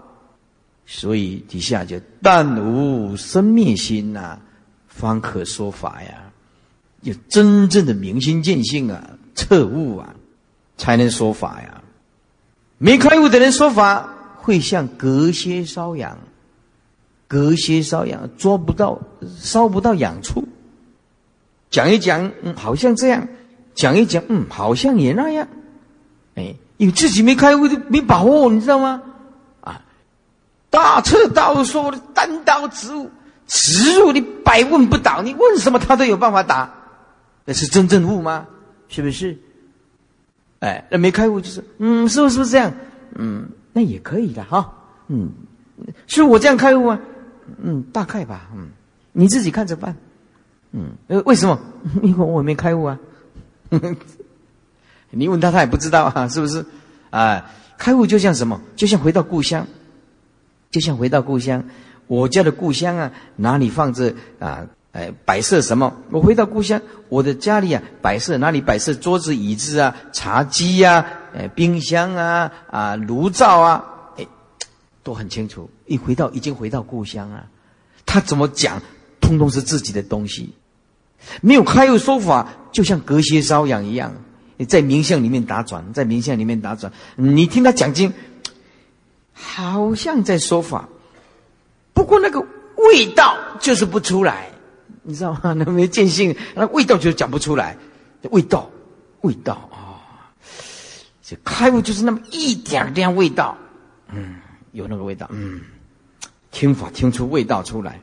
[0.86, 4.40] 所以底下就但无生灭心呐，
[4.88, 6.32] 方可说法呀。
[7.02, 10.14] 有真正的明心见性啊，彻悟啊，
[10.78, 11.82] 才能说法呀。
[12.78, 16.18] 没开悟的人说法，会像隔靴搔痒，
[17.28, 19.00] 隔靴搔痒，捉不到，
[19.42, 20.48] 搔不到痒处。
[21.70, 23.28] 讲一讲，嗯，好像这样；
[23.80, 25.48] 讲一讲，嗯，好像也那样。
[26.36, 29.02] 哎，因为自己没开悟就，没把握，你知道吗？
[29.62, 29.82] 啊，
[30.70, 33.10] 大彻大悟说我的单刀直入，
[33.48, 36.70] 直入你百问不倒，你问什么他都有办法答。
[37.46, 38.46] 那是真正悟吗？
[38.90, 39.38] 是不是？
[40.60, 42.74] 哎，那没开悟就是，嗯，是不是不是这样？
[43.16, 44.74] 嗯，那也可以的哈。
[45.08, 45.32] 嗯，
[46.06, 47.00] 是我这样开悟吗？
[47.64, 48.50] 嗯，大概吧。
[48.54, 48.72] 嗯，
[49.14, 49.96] 你自己看着办。
[50.74, 51.58] 嗯，呃，为什么？
[52.04, 53.00] 因为我没开悟啊。
[55.12, 56.66] 你问他，他也不知道啊，是不是？
[57.10, 58.62] 啊，开悟就像什么？
[58.76, 59.68] 就像回到故乡，
[60.72, 61.64] 就像回到故乡。
[62.08, 64.66] 我家的故乡啊，哪里放着啊？
[64.92, 65.96] 哎，摆设什么？
[66.10, 71.06] 我回到故乡，我的家里啊，摆设哪里摆设桌子、椅子啊，茶几呀，
[71.36, 73.86] 哎，冰箱啊，啊，炉灶啊，
[74.18, 74.26] 哎，
[75.04, 75.70] 都很清楚。
[75.86, 77.46] 一回到，已经回到故乡啊，
[78.08, 78.82] 他怎么讲，
[79.22, 80.56] 通通是自己的东西，
[81.42, 84.14] 没有开悟说法，就像隔靴搔痒一样。
[84.58, 88.14] 你在冥想里面打转，在冥想里面打转，你听他讲经，
[89.32, 90.90] 好像在说法，
[91.94, 94.50] 不过那个味道就是不出来。
[95.02, 95.54] 你知道吗？
[95.54, 97.78] 那没见性，那味道就是讲不出来。
[98.32, 98.70] 味道，
[99.22, 100.04] 味道啊！
[101.24, 103.58] 这开悟就是那么一点点味道，
[104.12, 104.36] 嗯，
[104.74, 105.62] 有那个味道，嗯，
[106.52, 108.00] 听法听出味道出来。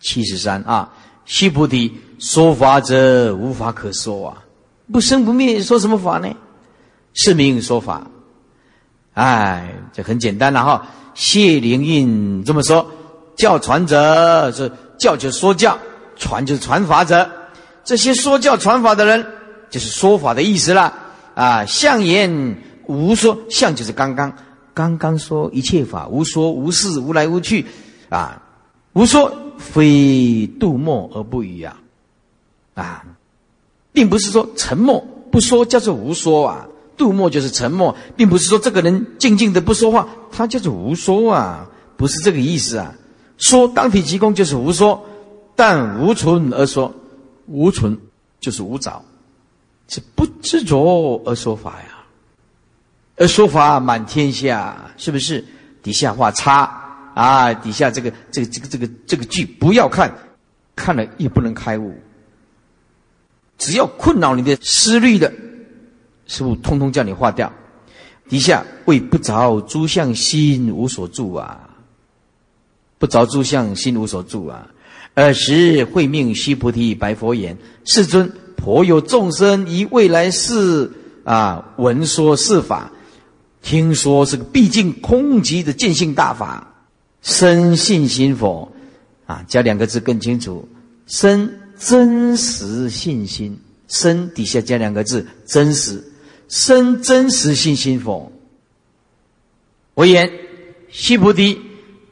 [0.00, 0.92] 七十三啊，
[1.24, 4.42] 须菩提，说法者无法可说啊，
[4.92, 6.28] 不生不灭，说什么法呢？
[7.14, 8.06] 是名说法。
[9.14, 10.86] 哎，这很简单了哈。
[11.14, 12.90] 谢灵运这么说，
[13.36, 14.70] 教传者是。
[14.96, 15.76] 教就是说教，
[16.16, 17.28] 传就是传法者。
[17.82, 19.26] 这些说教传法的人，
[19.68, 20.94] 就是说法的意思了。
[21.34, 22.56] 啊，相言
[22.86, 24.32] 无说，相就是刚刚
[24.72, 27.66] 刚刚说一切法无说无事无来无去，
[28.08, 28.40] 啊，
[28.92, 31.80] 无说非度默而不语啊，
[32.74, 33.04] 啊，
[33.92, 42.94] 并不是说沉默不说叫做无说啊，度默就是沉默，并不是说这个人静静的不说话，他叫做无说啊，不是这个意思啊。
[43.38, 45.04] 说当体即空就是无说，
[45.56, 46.94] 但无存而说，
[47.46, 47.98] 无存
[48.40, 49.02] 就是无着，
[49.88, 52.04] 是不执着而说法呀。
[53.16, 55.44] 而说法满天下，是不是？
[55.82, 56.83] 底下画叉
[57.14, 60.12] 啊，底下这个这个这个这个这个句不要看，
[60.76, 61.94] 看了也不能开悟。
[63.56, 65.32] 只要困扰你的思虑的，
[66.26, 67.50] 师傅通通叫你化掉。
[68.28, 71.70] 底下为不着诸相心无所住啊。
[72.98, 74.66] 不着诸相，心无所住啊！
[75.14, 80.90] 尔时会命须菩提白佛言：“世尊，颇有众生于未来世
[81.22, 82.90] 啊，闻说是法，
[83.60, 86.73] 听说是个毕竟空寂的见性大法，
[87.24, 88.70] 生信心佛？
[89.26, 90.68] 啊，加两个字更清楚：
[91.08, 93.58] 生真实信心。
[93.88, 96.04] 生底下加两个字：真实。
[96.48, 98.30] 生真实信心佛。
[99.96, 100.30] 佛言
[100.88, 101.60] 须菩提。”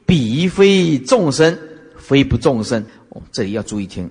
[0.04, 1.58] 彼非众生，
[1.96, 2.84] 非不众生。
[3.08, 4.10] 哦，这里要注意听。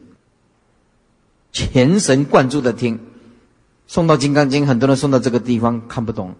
[1.51, 2.99] 全神贯注的听。
[3.85, 6.33] 送到《金刚经》，很多人送到这个地方看不懂。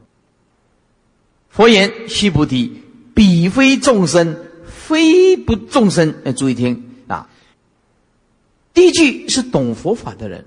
[1.49, 2.82] 佛言：“须菩提，
[3.14, 4.36] 彼非众生，
[4.92, 7.30] 非不众生。”要注意听啊！
[8.74, 10.44] 第一句是懂佛法的人，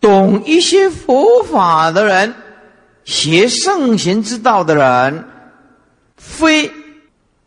[0.00, 2.34] 懂一些佛法的人，
[3.04, 5.24] 学圣贤之道的人，
[6.16, 6.70] 非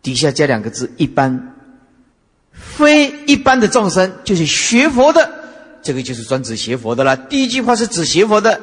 [0.02, 1.54] 底下加两个字：一般。
[2.54, 5.30] 非一般的众生，就是学佛的，
[5.84, 7.16] 这个就是专指学佛的了。
[7.16, 8.60] 第一句话是指学佛的，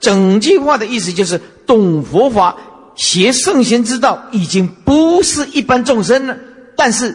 [0.00, 2.56] 整句话的意思就是懂佛法、
[2.96, 6.36] 学圣贤之道，已经不是一般众生了。
[6.78, 7.12] 但是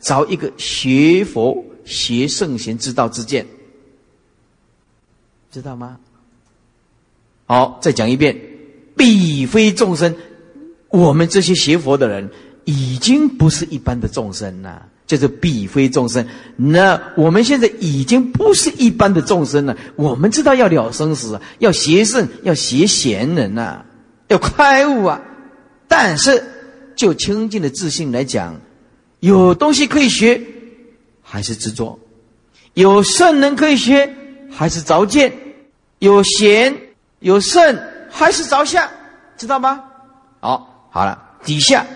[0.00, 3.46] 找一个学佛、学圣贤之道之见，
[5.50, 5.98] 知道吗？
[7.44, 8.34] 好，再讲一遍：
[8.96, 10.16] 彼非众生，
[10.88, 12.30] 我们这些学佛的人，
[12.64, 14.88] 已经不是一般的众生了。
[15.04, 19.76] 就是彼非众生，那我们现在已经不是一般的众生了。
[19.94, 23.84] 我们知道要了生死，要邪圣，要邪贤人呐，
[24.28, 25.20] 要开悟啊。
[25.86, 26.42] 但是
[26.96, 28.58] 就清净的自信来讲，
[29.22, 30.42] 有东西可以学，
[31.22, 31.96] 还是执着；
[32.74, 34.12] 有圣人可以学，
[34.50, 35.30] 还是着见；
[36.00, 36.76] 有贤
[37.20, 37.78] 有圣，
[38.10, 38.88] 还是着相，
[39.36, 39.84] 知道吗？
[40.40, 41.86] 好，好了，底下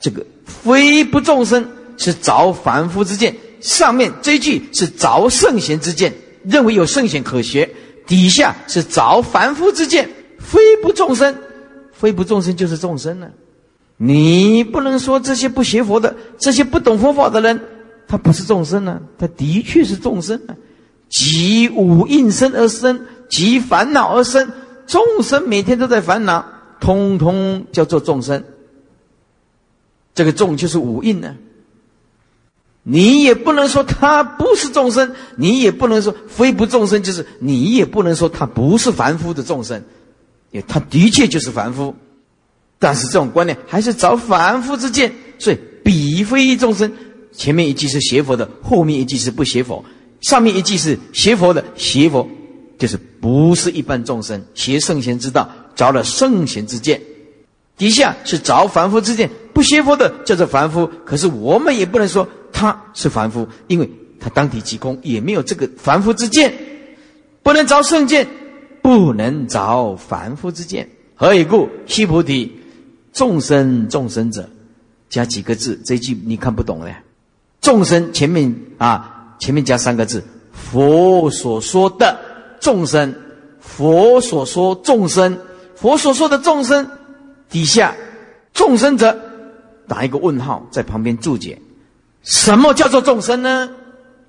[0.00, 1.64] 这个非不众生。
[1.98, 6.12] 是着凡夫之见，上面这句是着圣贤之见，
[6.44, 7.66] 认为有圣贤可学；
[8.06, 10.06] 底下是着凡夫之见，
[10.38, 11.34] 非不众生，
[11.94, 13.30] 非不众生就是众生了。
[13.96, 17.60] 你不能说这些不学佛的、这些不懂佛法的人，
[18.06, 19.00] 他不是众生呢？
[19.18, 20.54] 他的确是众生啊！
[21.08, 24.52] 即五应生而生，即烦恼而生，
[24.86, 26.44] 众生每天都在烦恼，
[26.80, 28.44] 通通叫做众生。
[30.14, 31.34] 这个众就是五印呢。
[32.82, 39.82] 你也不能说他不是众生，你也不能说非不众生，就是你也不能说他不是凡夫的众生，
[40.52, 41.94] 也他的确就是凡夫，
[42.78, 46.90] 但是这种观念还是找凡夫之见，所以彼非众生。
[47.32, 49.84] 前面一句是邪佛的，后面一句是不邪佛，
[50.20, 52.26] 上面一句是邪佛的，邪佛
[52.78, 57.00] 就是不是一般众生，邪圣贤之道，着了圣贤之见。
[57.76, 60.90] 底下是着凡夫之见，不邪佛的叫做凡夫。
[61.04, 66.54] 可是我们也不能说他是凡夫，因为他当体即空，也没有这个凡夫之见，
[67.42, 68.26] 不能着圣见，
[68.80, 70.88] 不能着凡夫之见。
[71.14, 71.68] 何以故？
[71.84, 72.50] 须菩提，
[73.16, 74.46] 众生众生者，
[75.08, 76.94] 加几个字，这句你看不懂嘞。
[77.62, 82.14] 众生前面啊，前面加三个字，佛所说的
[82.60, 83.14] 众生，
[83.58, 85.38] 佛所说众生，
[85.74, 86.86] 佛所说的众生。
[87.48, 87.96] 底下
[88.52, 89.18] 众生者，
[89.88, 91.58] 打一个问号，在旁边注解。
[92.22, 93.70] 什么叫做众生呢？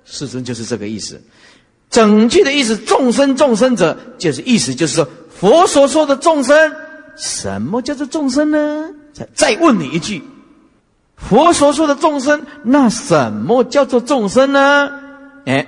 [0.06, 1.22] 世尊就是这个意思。
[1.90, 6.74] 整句的意思，众生众生者，就是意思就是说，佛所说的众生，
[7.18, 8.90] 什么叫做众生呢？
[9.12, 10.24] 再再问你一句，
[11.16, 14.92] 佛所说的众生，那什么叫做众生呢？
[15.46, 15.68] 哎，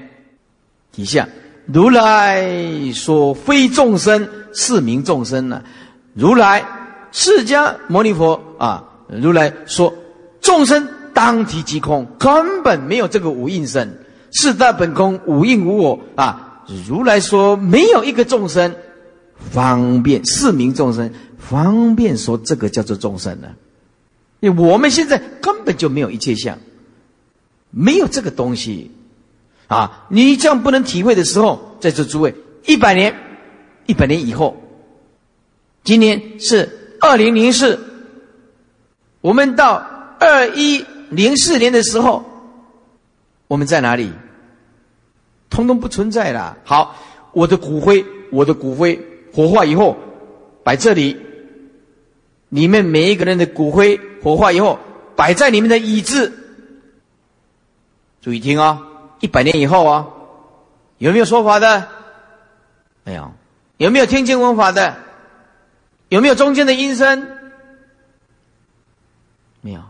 [0.92, 1.28] 底下
[1.66, 2.48] 如来
[2.94, 5.62] 说非众生，是名众生呢？
[6.14, 6.64] 如来。
[7.12, 9.92] 释迦牟尼佛啊，如来说
[10.42, 16.62] 众生当体即空，根本没有这个无应身，四大本空，无应无我啊。
[16.88, 18.76] 如来说没有一个众生
[19.52, 23.50] 方便四名众生，方便说这个叫做众生呢？
[24.40, 26.58] 因为我们现在根本就没有一切相，
[27.72, 28.92] 没有这个东西
[29.68, 30.08] 啊。
[30.10, 32.34] 你这样不能体会的时候，在这诸位
[32.66, 33.16] 一百年，
[33.86, 34.58] 一百年以后，
[35.84, 36.78] 今年是。
[37.02, 37.80] 二零零四，
[39.22, 39.76] 我们到
[40.20, 42.26] 二一零四年的时候，
[43.48, 44.12] 我们在哪里？
[45.50, 46.58] 通通不存在了。
[46.66, 46.98] 好，
[47.32, 49.00] 我的骨灰，我的骨灰
[49.34, 49.98] 火化以后
[50.64, 51.18] 摆这里，
[52.50, 54.80] 你们每一个人的骨灰火化以后
[55.16, 56.34] 摆在你们的椅子。
[58.22, 58.82] 注意听啊，
[59.20, 60.08] 一百年以后啊，
[60.98, 61.88] 有没有说法的？
[63.04, 63.32] 没有。
[63.78, 64.98] 有没有听经文法的？
[66.10, 67.28] 有没有中间的音声？
[69.62, 69.82] 没有。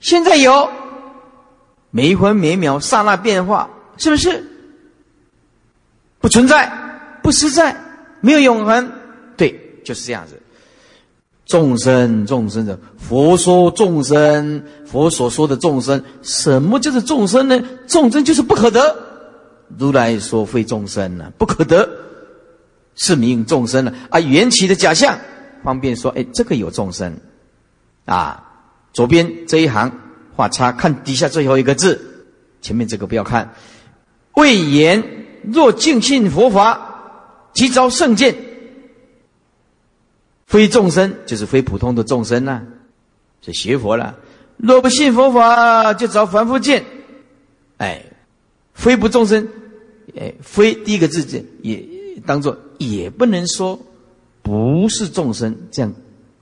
[0.00, 0.70] 现在有，
[1.90, 3.68] 每一分每秒刹那变化，
[3.98, 4.42] 是不是？
[6.20, 6.72] 不存在，
[7.22, 7.76] 不实在，
[8.20, 8.92] 没有永恒。
[9.36, 10.40] 对，就是这样子。
[11.46, 17.60] 众生，众生的佛说众生，佛所说的众生，什么叫做众生呢？
[17.86, 18.96] 众生就是不可得。
[19.78, 21.88] 如来说非众生呢，不可得。
[22.96, 24.20] 是名众生呢啊！
[24.20, 25.18] 缘起的假象，
[25.64, 27.16] 方便说，哎，这个有众生，
[28.04, 28.44] 啊，
[28.92, 29.90] 左边这一行
[30.36, 31.98] 画叉，看底下最后一个字，
[32.60, 33.54] 前面这个不要看。
[34.34, 35.02] 未言
[35.44, 36.89] 若敬信佛法，
[37.52, 38.34] 即遭圣见。
[40.46, 42.62] 非众生就是非普通的众生呐，
[43.40, 44.16] 是学佛了。
[44.56, 46.84] 若不信佛法，就遭凡夫见。
[47.76, 48.04] 哎，
[48.74, 49.48] 非不众生，
[50.18, 51.24] 哎，非第一个字
[51.62, 51.82] 也
[52.26, 53.78] 当做也不能说
[54.42, 55.94] 不是众生，这样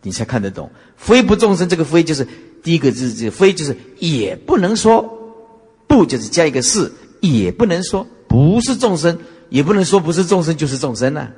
[0.02, 0.70] 你才看得懂。
[0.96, 2.26] 非不众生，这个非就是
[2.62, 5.02] 第一个字，这非就是也不能说
[5.86, 6.90] 不，就是加一个是，
[7.20, 9.16] 也不能说不是众生，
[9.48, 11.28] 也不能说不是众生就是众生呐。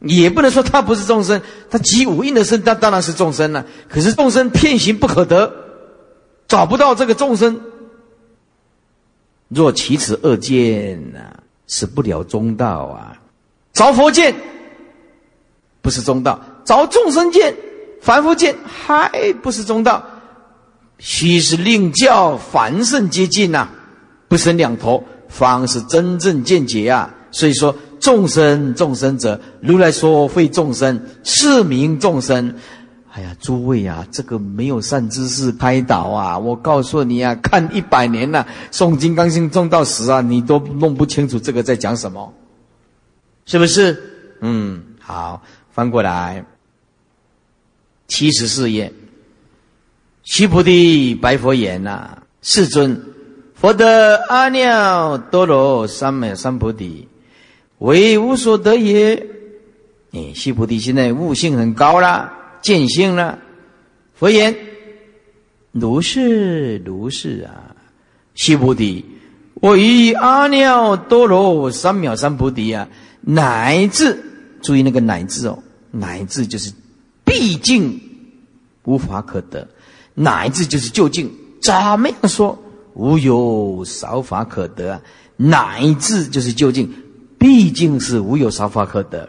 [0.00, 3.64] 也不能说他不是众生，他即无印的身，他当然是众生了。
[3.88, 5.50] 可是众生片行不可得，
[6.46, 7.58] 找不到这个众生。
[9.48, 11.20] 若起此恶见呐，
[11.66, 13.16] 是不了中道啊！
[13.72, 14.34] 着佛见
[15.80, 17.56] 不是中道，着众生见、
[18.02, 20.04] 凡夫见还不是中道。
[20.98, 23.68] 须是令教凡圣接近呐，
[24.28, 27.14] 不生两头，方是真正见解啊！
[27.36, 27.76] 所以说。
[27.98, 32.54] 众生，众生者，如来说非众生，是名众生。
[33.10, 36.38] 哎呀，诸位啊，这个没有善知识开导啊！
[36.38, 42.32] 我告诉你啊，看一百年了，诵《金刚经》诵到死啊，你都弄不清楚这个在讲什么，
[43.46, 43.98] 是不是？
[44.42, 46.44] 嗯，好，翻过来，
[48.08, 48.92] 七十四页，
[50.22, 53.02] 须菩提白佛言呐：“世尊，
[53.54, 57.08] 佛得阿耨多罗三藐三菩提。”
[57.78, 59.26] 为无所得也。
[60.12, 63.38] 哎，须菩提现在悟性很高了，见性了。
[64.14, 64.56] 佛言：
[65.72, 67.76] 如是如是啊，
[68.34, 69.04] 须菩提，
[69.54, 72.88] 我于阿耨多罗三藐三菩提啊，
[73.20, 74.18] 乃至
[74.62, 75.58] 注意那个乃至哦，
[75.90, 76.72] 乃至就是
[77.24, 78.00] 毕竟
[78.84, 79.68] 无法可得，
[80.14, 82.58] 乃至就是究竟怎么样说
[82.94, 85.02] 无有少法可得，
[85.36, 86.90] 乃至就是究竟。
[87.46, 89.28] 毕竟是无有少法可得，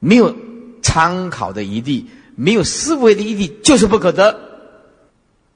[0.00, 0.34] 没有
[0.82, 4.36] 参考的余地，没有思维的余地，就是不可得。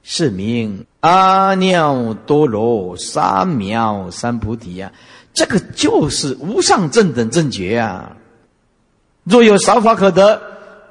[0.01, 4.93] 是名阿耨多罗三藐三菩提呀，
[5.33, 8.15] 这个就是无上正等正觉啊。
[9.25, 10.41] 若有少法可得，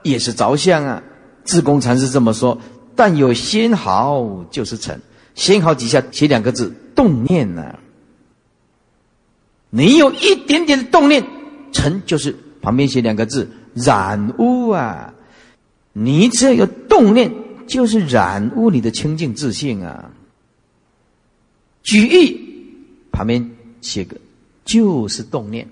[0.03, 1.03] 也是着相啊。
[1.47, 2.59] 智公禅师这么说，
[2.95, 5.01] 但有仙毫就是成。
[5.35, 7.79] 仙毫底下写两个字：动念呢。
[9.77, 11.27] 你有一点点的动念，
[11.73, 15.13] 尘就是旁边写两个字染污啊！
[15.93, 17.35] 你只要有动念，
[17.67, 20.13] 就是染污你的清净自信啊！
[21.83, 22.41] 举意
[23.11, 23.51] 旁边
[23.81, 24.17] 写个
[24.65, 25.69] 就是动念，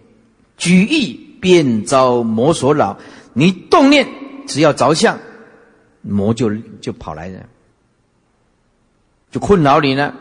[0.57, 2.99] 举意便遭魔所扰。
[3.35, 4.05] 你动念
[4.49, 5.17] 只要着相，
[6.01, 7.49] 魔就就跑来了，
[9.31, 10.13] 就困扰你了。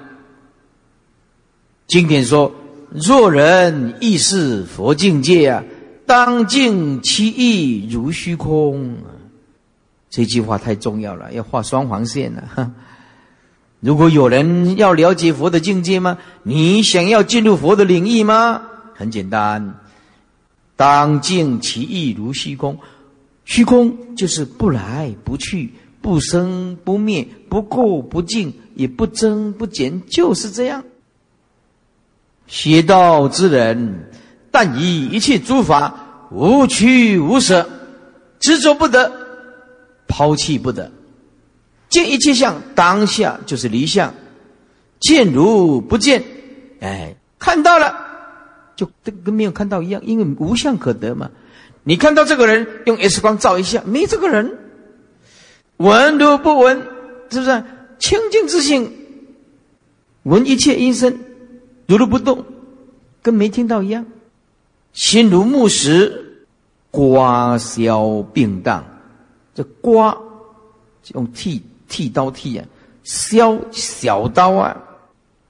[1.88, 2.54] 经典说。
[2.94, 5.64] 若人亦是佛境界啊，
[6.06, 8.98] 当净其意如虚空。
[10.10, 12.74] 这句话太重要了，要画双黄线了。
[13.80, 16.18] 如果有人要了解佛的境界吗？
[16.44, 18.62] 你想要进入佛的领域吗？
[18.94, 19.80] 很简单，
[20.76, 22.78] 当净其意如虚空。
[23.46, 30.84] 虚空就是不来不去，不生不灭，不垢不净，也不增不减，就是这样。
[32.52, 34.10] 邪道之人，
[34.52, 37.70] 但以一切诸法无取无舍，
[38.42, 39.10] 执着不得，
[40.06, 40.92] 抛弃不得。
[41.88, 44.10] 见一切相，当下就是离相；
[45.00, 46.24] 见如不见，
[46.82, 47.96] 哎，看到了，
[48.76, 51.32] 就跟跟没有看到一样，因为无相可得嘛。
[51.86, 54.50] 你看到这个人，用 X 光照一下，没这个人；
[55.78, 56.82] 闻如不闻，
[57.30, 57.64] 是不是
[57.98, 58.92] 清净自性？
[60.24, 61.18] 闻一切音声。
[61.92, 62.46] 如如不动，
[63.22, 64.06] 跟没听到一样；
[64.94, 66.46] 心如木石，
[66.90, 68.82] 刮削并当。
[69.54, 70.18] 这刮
[71.14, 72.66] 用剃剃刀剃啊，
[73.04, 74.78] 削小刀啊，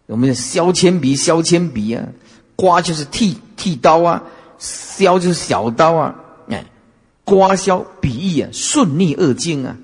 [0.07, 2.07] 我们削铅笔削铅笔啊，
[2.55, 4.23] 刮就是剃剃刀啊，
[4.57, 6.15] 削就是小刀啊。
[6.49, 6.65] 哎，
[7.23, 9.77] 刮削比喻啊，顺逆二境啊。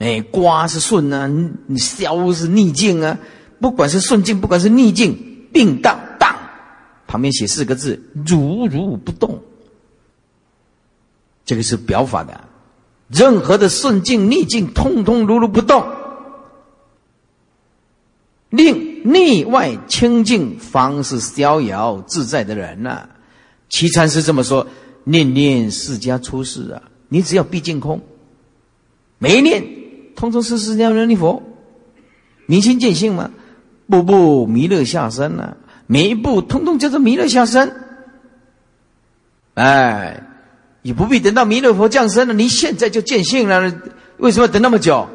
[0.00, 1.30] 哎，刮是顺啊，
[1.68, 3.16] 你削是逆境啊。
[3.60, 6.36] 不管是顺境，不管是逆境，定当当，
[7.06, 9.42] 旁边写四个字：如如不动。
[11.44, 12.48] 这个是表法的，
[13.08, 15.86] 任何的顺境、逆境，通通如如不动，
[18.50, 23.08] 令内外清净，方是逍遥自在的人呐。
[23.68, 24.66] 齐禅师这么说：
[25.04, 28.02] 念念释迦出世啊，你只要毕竟空，
[29.18, 29.64] 每一念
[30.16, 31.42] 通通是释迦牟尼佛，
[32.46, 33.30] 明心见性嘛。
[33.88, 35.56] 步步弥勒下生呐，
[35.86, 37.70] 每一步通通叫做弥勒下生。
[39.54, 40.22] 哎，
[40.82, 43.72] 你不必等到弥勒佛降生了，你现在就见性了，
[44.18, 45.08] 为什么等那么久？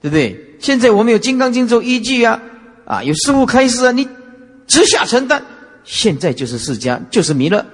[0.00, 0.56] 对不对？
[0.58, 2.40] 现在我们有《金刚经》做依据啊，
[2.84, 4.08] 啊，有师傅开示啊，你
[4.66, 5.42] 直下承担，
[5.84, 7.64] 现在就是释迦，就是弥勒，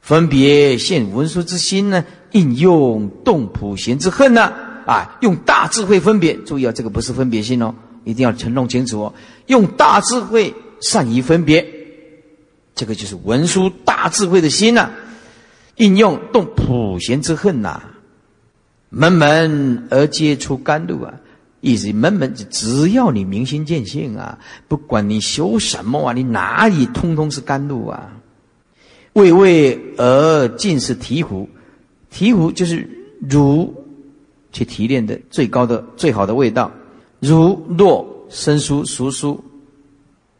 [0.00, 4.52] 分别现文殊之心呢，应用动普贤之恨呢，
[4.86, 7.74] 啊，用大智慧分别，注意啊，这个不是分别心哦，
[8.04, 9.14] 一定要承弄清楚哦，
[9.46, 11.66] 用大智慧善于分别，
[12.74, 14.90] 这个就是文殊大智慧的心呐，
[15.76, 17.82] 应用动普贤之恨呐。
[18.88, 21.14] 门门而皆出甘露啊！
[21.60, 28.16] 意思门门只要你明心见性啊，不管你修什么啊，你哪里通通是甘露啊！
[29.12, 31.46] 味味而尽是醍醐，
[32.12, 32.88] 醍醐就是
[33.28, 33.72] 如
[34.52, 36.72] 去提炼的最高的最好的味道，
[37.20, 39.42] 如糯生疏熟疏，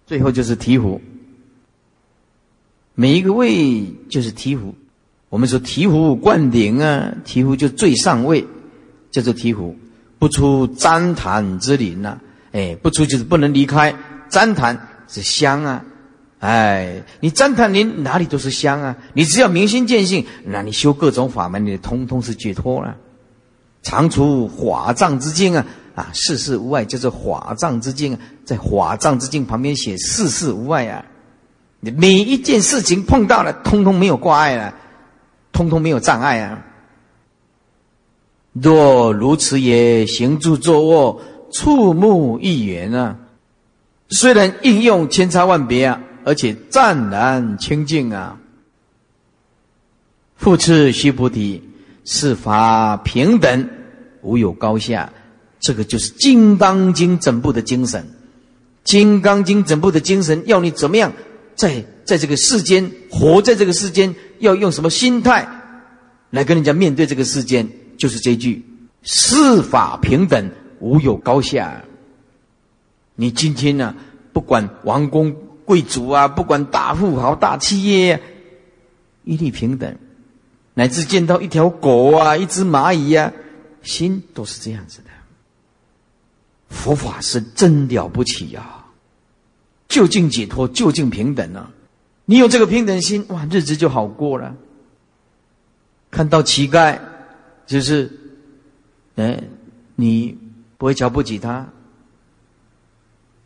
[0.06, 0.98] 最后就是醍醐。
[2.94, 4.72] 每一个位就是醍醐。
[5.28, 8.44] 我们说醍醐灌顶啊，醍醐就最上位，
[9.12, 9.74] 叫做醍醐，
[10.18, 12.18] 不出旃檀之林呐，
[12.50, 13.94] 哎，不出就是不能离开
[14.28, 15.84] 旃檀是香啊，
[16.40, 22.96] 哎，你旃檀林哪里都是香啊，你只要明心见性，那你修各种法门，你通通是解脱了。
[23.82, 25.64] 常除法藏之境啊，
[25.94, 31.04] 啊，世事无碍，叫做法藏之境，在法藏之境旁边写世事无碍啊，
[31.80, 34.74] 你每一件事情碰到了，通通没有挂碍了。
[35.52, 36.64] 通通没有障碍啊！
[38.52, 41.20] 若如此也，行住坐卧，
[41.52, 43.18] 触目一缘啊，
[44.08, 48.38] 虽然应用千差万别啊，而且湛然清净啊。
[50.36, 51.68] 复次，须菩提，
[52.04, 53.68] 是法平等，
[54.22, 55.12] 无有高下。
[55.60, 58.02] 这个就是《金刚经》整部的精神，
[58.82, 61.12] 《金刚经》整部的精神，要你怎么样
[61.54, 64.14] 在在这个世间活在这个世间。
[64.40, 65.46] 要用什么心态
[66.30, 67.68] 来跟人家面对这个世间？
[67.98, 68.64] 就是这句
[69.04, 71.84] “四法平等，无有高下”。
[73.16, 73.94] 你今天呢，
[74.32, 75.36] 不管王公
[75.66, 78.18] 贵族啊，不管大富豪、大企业，
[79.24, 79.92] 一律平等；
[80.72, 83.30] 乃至见到一条狗啊、一只蚂蚁啊，
[83.82, 85.09] 心都是这样子的。
[86.70, 88.86] 佛法是真了不起呀！
[89.88, 91.70] 究竟解脱，究竟平等啊？
[92.24, 94.54] 你有这个平等心，哇，日子就好过了。
[96.10, 96.98] 看到乞丐，
[97.66, 98.10] 就是，
[99.16, 99.42] 哎，
[99.96, 100.38] 你
[100.78, 101.66] 不会瞧不起他；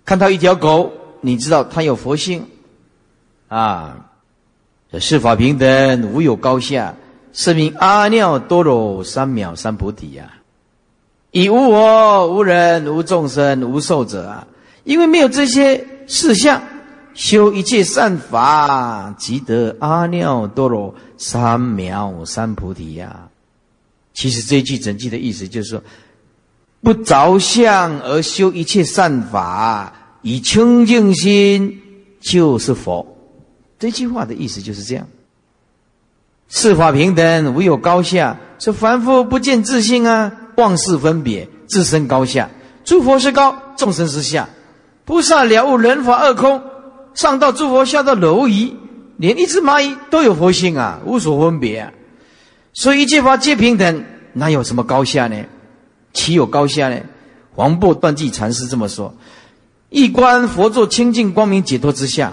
[0.05, 2.47] 看到一条狗，你知道他有佛性，
[3.49, 4.11] 啊，
[4.91, 6.95] 这法平等，无有高下，
[7.33, 10.31] 是名阿耨多罗三藐三菩提呀。
[11.35, 14.47] 以无我、无人、无众生、无寿者啊，
[14.85, 16.63] 因为没有这些事项。
[17.13, 23.29] 修一切善法，即得阿耨多罗三藐三菩提呀。
[24.13, 25.83] 其实这句整句的意思就是说，
[26.81, 31.81] 不着相而修一切善法，以清净心
[32.21, 33.07] 就是佛。
[33.79, 35.07] 这句话的意思就是这样。
[36.57, 38.39] 四法平等，无有高下。
[38.61, 42.49] 是凡夫不见自性啊，妄事分别，自身高下。
[42.85, 44.49] 诸佛是高，众生是下。
[45.05, 46.63] 菩萨了悟人法二空。
[47.13, 48.77] 上到诸佛，下到蝼蚁，
[49.17, 51.93] 连一只蚂蚁都有佛性啊，无所分别啊。
[52.73, 55.37] 所以一切法皆平等，哪有什么高下呢？
[56.13, 57.01] 岂有高下呢？
[57.57, 59.13] 黄檗断际禅师这么说：
[59.91, 62.33] 一观佛作清净光明解脱之相，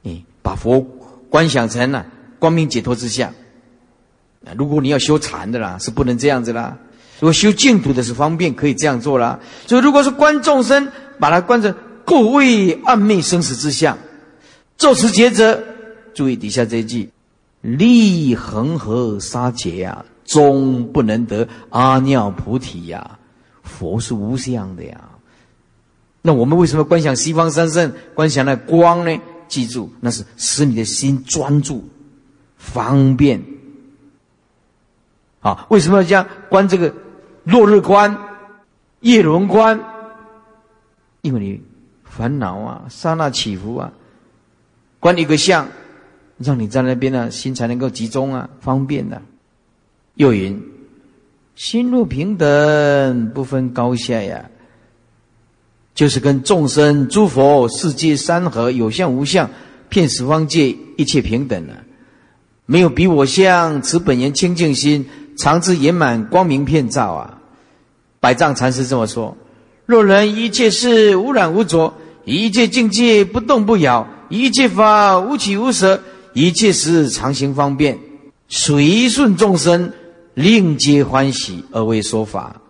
[0.00, 0.80] 你把佛
[1.28, 2.06] 观想成了
[2.42, 3.32] 光明解脱之相。
[4.58, 6.76] 如果你要修禅的啦，是不能这样子啦。
[7.20, 9.38] 如果修净土的是方便，可以这样做啦。
[9.68, 10.90] 所以如果是观众生，
[11.20, 11.72] 把它观成。
[12.04, 13.96] 故为暗昧生死之相，
[14.76, 15.62] 作此抉择。
[16.14, 17.08] 注意底下这一句：
[17.60, 23.18] 立恒河沙劫呀，终不能得阿耨菩提呀。
[23.62, 25.00] 佛是无相的呀。
[26.22, 29.16] 那我们为什么观想西方三圣，观想那光呢？
[29.46, 31.88] 记住，那是使你的心专注，
[32.62, 33.42] 方便。
[35.40, 36.94] 啊，为什么要这样观这个
[37.42, 38.16] 落日观、
[39.00, 39.80] 夜轮观？
[41.22, 41.60] 因为你。
[42.04, 43.90] 烦恼啊，刹那起伏啊，
[45.00, 45.66] 观一个相，
[46.36, 49.22] 让你在那边呢，心才能够集中啊，方便的。
[50.16, 50.62] 又云：
[51.54, 54.50] 心若平等，不分高下呀，
[55.94, 59.48] 就是跟众生、诸佛、世界、山河有相无相，
[59.88, 61.82] 遍十方界一切平等了，
[62.66, 63.80] 没有比我相。
[63.82, 65.06] 此本源清净心，
[65.36, 67.38] 常自圆满光明遍照啊。
[68.20, 69.36] 百丈禅师这么说：
[69.86, 71.94] 若人一切事无染无浊。
[72.24, 76.00] 一切境界不动不摇，一切法无起无舍，
[76.34, 77.98] 一切时常行方便，
[78.46, 79.92] 随顺众生，
[80.34, 82.60] 令皆欢喜而为说法，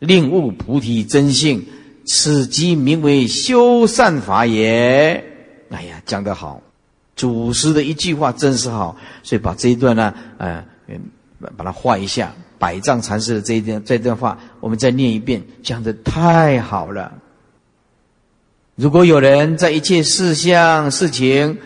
[0.00, 1.64] 令悟菩提真性，
[2.04, 5.24] 此即名为修善法也。
[5.70, 6.60] 哎呀，讲得好，
[7.16, 10.64] 祖师的一句话真是好，所以把这一段呢，呃，
[11.56, 12.32] 把它画一下。
[12.58, 17.12] 百丈禅师的这一段这段话，我们再念一遍，讲的太好了。
[18.76, 21.58] 如果有人在一切事项事情，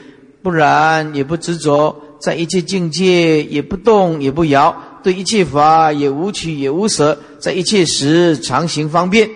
[0.42, 9.30] 不然也不执着，在一切境界也不动也不摇，对一切法也无取也无舍，在一切时常行方便，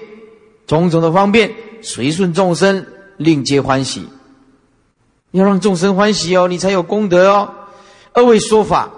[0.67, 1.53] 种种的方便
[1.83, 2.85] 随顺众生，
[3.17, 4.03] 令皆欢喜。
[5.39, 7.53] 要让众生欢喜哦，你才有功德哦。
[8.12, 8.91] 二位说法，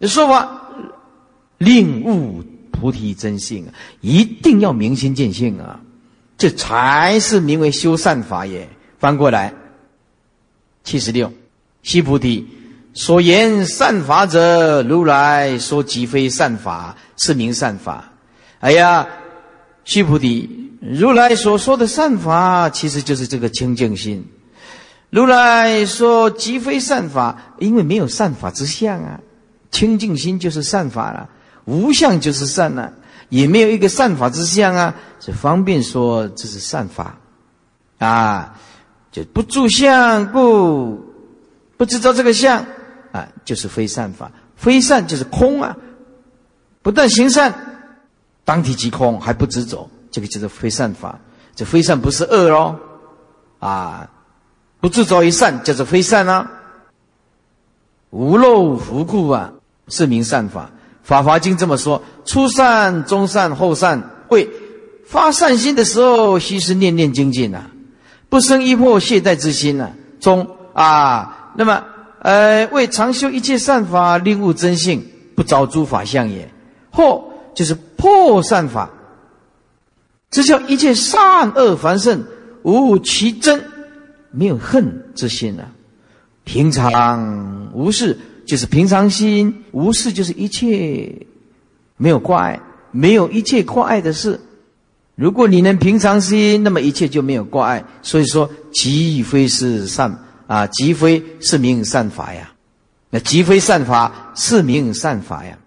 [0.00, 0.62] 说法
[1.58, 5.78] 令悟菩提真性啊，一定要明心见性啊。
[6.38, 8.68] 这才是名为修善法也。
[8.98, 9.52] 翻过来，
[10.82, 11.30] 七十六，
[11.82, 12.48] 西菩提
[12.94, 18.10] 所言善法者，如来说即非善法，是名善法。
[18.60, 19.06] 哎呀，
[19.84, 20.48] 西菩提，
[20.80, 24.26] 如来所说的善法，其实就是这个清净心。
[25.20, 29.20] 如来说即非善法，因为没有善法之相啊。
[29.70, 31.28] 清净心就是善法了，
[31.66, 32.92] 无相就是善了。
[33.28, 37.16] 也没有一个善法之相啊，是方便说这是善法，
[37.98, 38.58] 啊，
[39.12, 41.00] 就不住相故，
[41.76, 42.64] 不知道这个相
[43.12, 44.30] 啊，就是非善法。
[44.56, 45.76] 非善就是空啊，
[46.82, 47.54] 不但行善，
[48.44, 51.18] 当体即空，还不执着，这个就是非善法。
[51.54, 52.76] 这非善不是恶哦，
[53.58, 54.10] 啊，
[54.84, 56.46] 不自造一善叫做非善啊，
[58.10, 59.50] 无漏福故啊，
[59.88, 60.70] 是名善法。
[61.02, 64.46] 法华经这么说：初善、中善、后善，为
[65.06, 67.62] 发善心的时候，须是念念精进呐，
[68.28, 69.90] 不生一破懈怠之心呐。
[70.20, 71.82] 中啊，那么
[72.18, 75.02] 呃，为常修一切善法，令悟真性，
[75.34, 76.52] 不着诸法相也。
[76.90, 78.90] 后就是破善法，
[80.30, 82.22] 这叫一切善恶凡圣
[82.64, 83.64] 无其真，
[84.34, 85.72] 没有恨之心啊。
[86.44, 88.18] 平常无事。
[88.46, 91.10] 就是平常心无事，就是一切
[91.96, 92.60] 没有挂碍，
[92.90, 94.38] 没有一切挂碍的事。
[95.14, 97.82] 如果你能平常心，那么一切就没有挂碍。
[98.02, 102.52] 所以说，即非是善啊，即非是名善法呀。
[103.08, 105.58] 那即非善法，是名善法呀。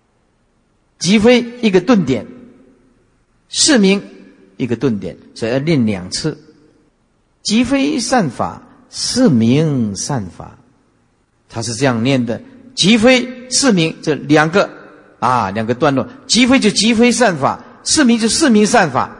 [0.99, 2.27] 即非一个顿点，
[3.49, 4.03] 是名
[4.57, 6.37] 一个顿点，所以要念两次。
[7.47, 10.57] 即非善法，是名善法，
[11.47, 12.41] 他是这样念的。
[12.75, 14.69] 即非是名，这两个
[15.21, 16.05] 啊，两个段落。
[16.25, 19.15] 即非就即非善法，是名就是名善法。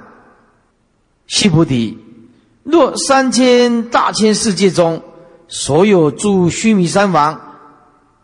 [1.28, 1.98] 须菩提，
[2.64, 5.02] 若三千大千世界中，
[5.48, 7.40] 所有诸须弥山王、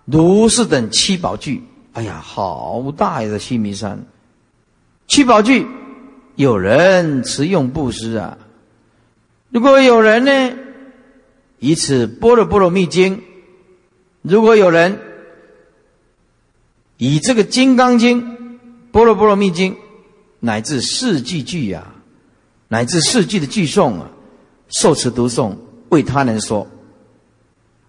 [0.04, 3.30] 如是等七宝具，哎呀，好大呀！
[3.30, 4.06] 这须弥山
[5.08, 5.66] 七宝具，
[6.36, 8.38] 有人持用布施啊。
[9.54, 10.58] 如果有人呢，
[11.60, 13.20] 以此般若波罗蜜经；
[14.24, 14.99] 如果有人。
[16.97, 18.24] 以这个《金刚经》
[18.91, 19.74] 《般若波罗蜜经》，
[20.39, 21.86] 乃至四句句呀，
[22.70, 24.10] 乃至四句的句诵啊，
[24.70, 25.58] 受持读诵，
[25.89, 26.66] 为他人说，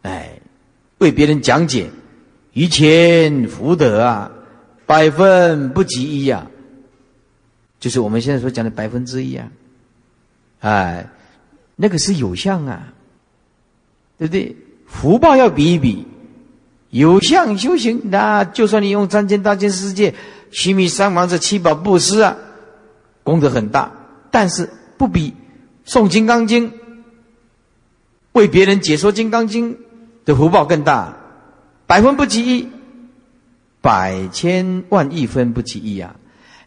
[0.03, 0.41] 哎，
[0.99, 1.91] 为别人讲解，
[2.55, 4.33] 于前福德啊，
[4.85, 6.51] 百分不及一呀，
[7.79, 9.49] 就是我们现在所讲的百分之一啊，
[10.61, 11.09] 哎，
[11.77, 12.93] 那个是有相啊，
[14.19, 14.57] 对不对？
[14.87, 16.07] 福报要比一比。
[16.91, 20.15] 有相修行，那就算你用三千大千世界、
[20.53, 22.37] 须弥山王这七宝布施啊，
[23.25, 23.91] 功德很大，
[24.31, 25.35] 但是不比
[25.85, 26.73] 诵金刚经、
[28.31, 29.77] 为别人解说金刚经
[30.25, 31.17] 的福报更大，
[31.89, 32.69] 百分不及一，
[33.81, 36.15] 百千万亿分不及一啊，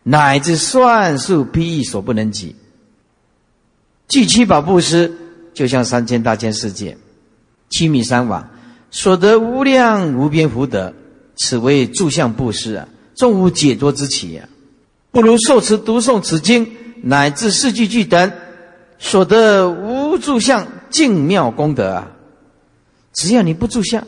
[0.03, 2.53] 乃至算数譬亿所不能及。
[4.07, 5.11] 具七宝布施，
[5.53, 6.97] 就像三千大千世界、
[7.69, 8.49] 七米山王。
[8.89, 10.93] 所得无量无边福德，
[11.35, 14.47] 此为住相布施啊，众无解脱之起啊！
[15.11, 16.65] 不如受持读诵此经，
[17.01, 18.31] 乃至四句句等，
[18.97, 22.11] 所得无住相净妙功德啊！
[23.13, 24.07] 只要你不住相，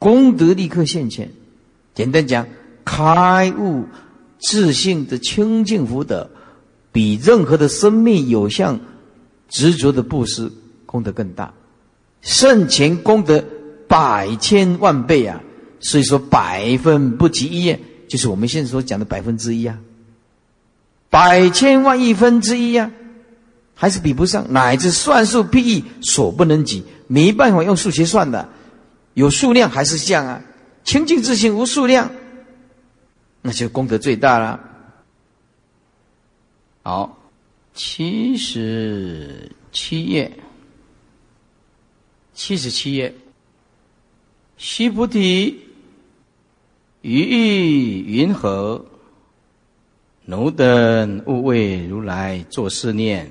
[0.00, 1.30] 功德立刻现前。
[1.94, 2.46] 简单讲，
[2.84, 3.84] 开悟
[4.40, 6.28] 自信的清净福德，
[6.90, 8.80] 比任何的生命有相
[9.48, 10.50] 执着的布施
[10.84, 11.52] 功德更大，
[12.20, 13.44] 圣前功德。
[13.88, 15.40] 百千万倍啊！
[15.78, 17.78] 所以说百分不及一，
[18.08, 19.78] 就是我们现在所讲的百分之一啊。
[21.08, 22.90] 百千万亿分之一啊！
[23.76, 28.48] 还是比不上，乃至算术譬喻所不能及，没办法用数学算的，
[29.14, 30.42] 有数量还是像啊？
[30.82, 32.10] 清净自性无数量，
[33.40, 34.58] 那就功德最大了。
[36.82, 37.25] 好，
[37.76, 40.32] 七十七页，
[42.32, 43.14] 七十七页，
[44.56, 45.60] 须菩提，
[47.02, 48.86] 于意云何？
[50.24, 53.30] 奴等勿为如来作是念：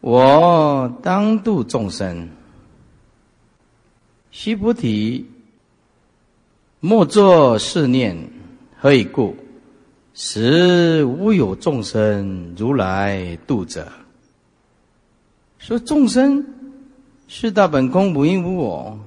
[0.00, 2.30] 我当度众生。
[4.30, 5.26] 须菩提，
[6.80, 8.30] 莫作是念，
[8.78, 9.36] 何以故？
[10.18, 13.86] 实无有众生如来度者。
[15.58, 16.42] 说众生
[17.28, 18.98] 是大本空，无因无我，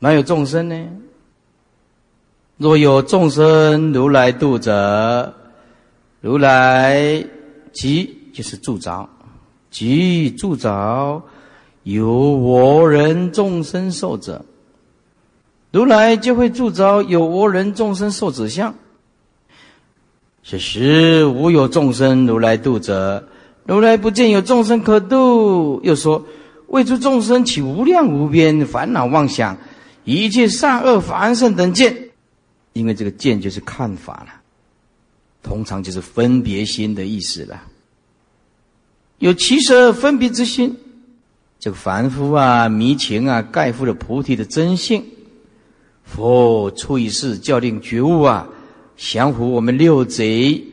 [0.00, 0.84] 哪有众生呢？
[2.56, 5.32] 若有众生如来度者。
[6.20, 7.24] 如来
[7.72, 9.08] 即就是住着，
[9.70, 11.22] 即住着
[11.84, 14.44] 有我人众生受者，
[15.70, 18.74] 如来就会住着有我人众生受者相。
[20.48, 23.26] 是时无有众生如来度者，
[23.64, 25.80] 如来不见有众生可度。
[25.82, 26.24] 又说
[26.68, 29.58] 为诸众生起无量无边烦恼妄想，
[30.04, 32.10] 一切善恶凡圣等见，
[32.74, 34.40] 因为这个见就是看法了。
[35.42, 37.60] 通常就是分别心的意思了。
[39.18, 40.76] 有七十二分别之心，
[41.58, 45.04] 这个凡夫啊、迷情啊，盖覆了菩提的真性。
[46.04, 48.46] 佛出一世教令觉悟啊，
[48.96, 50.64] 降伏我们六贼，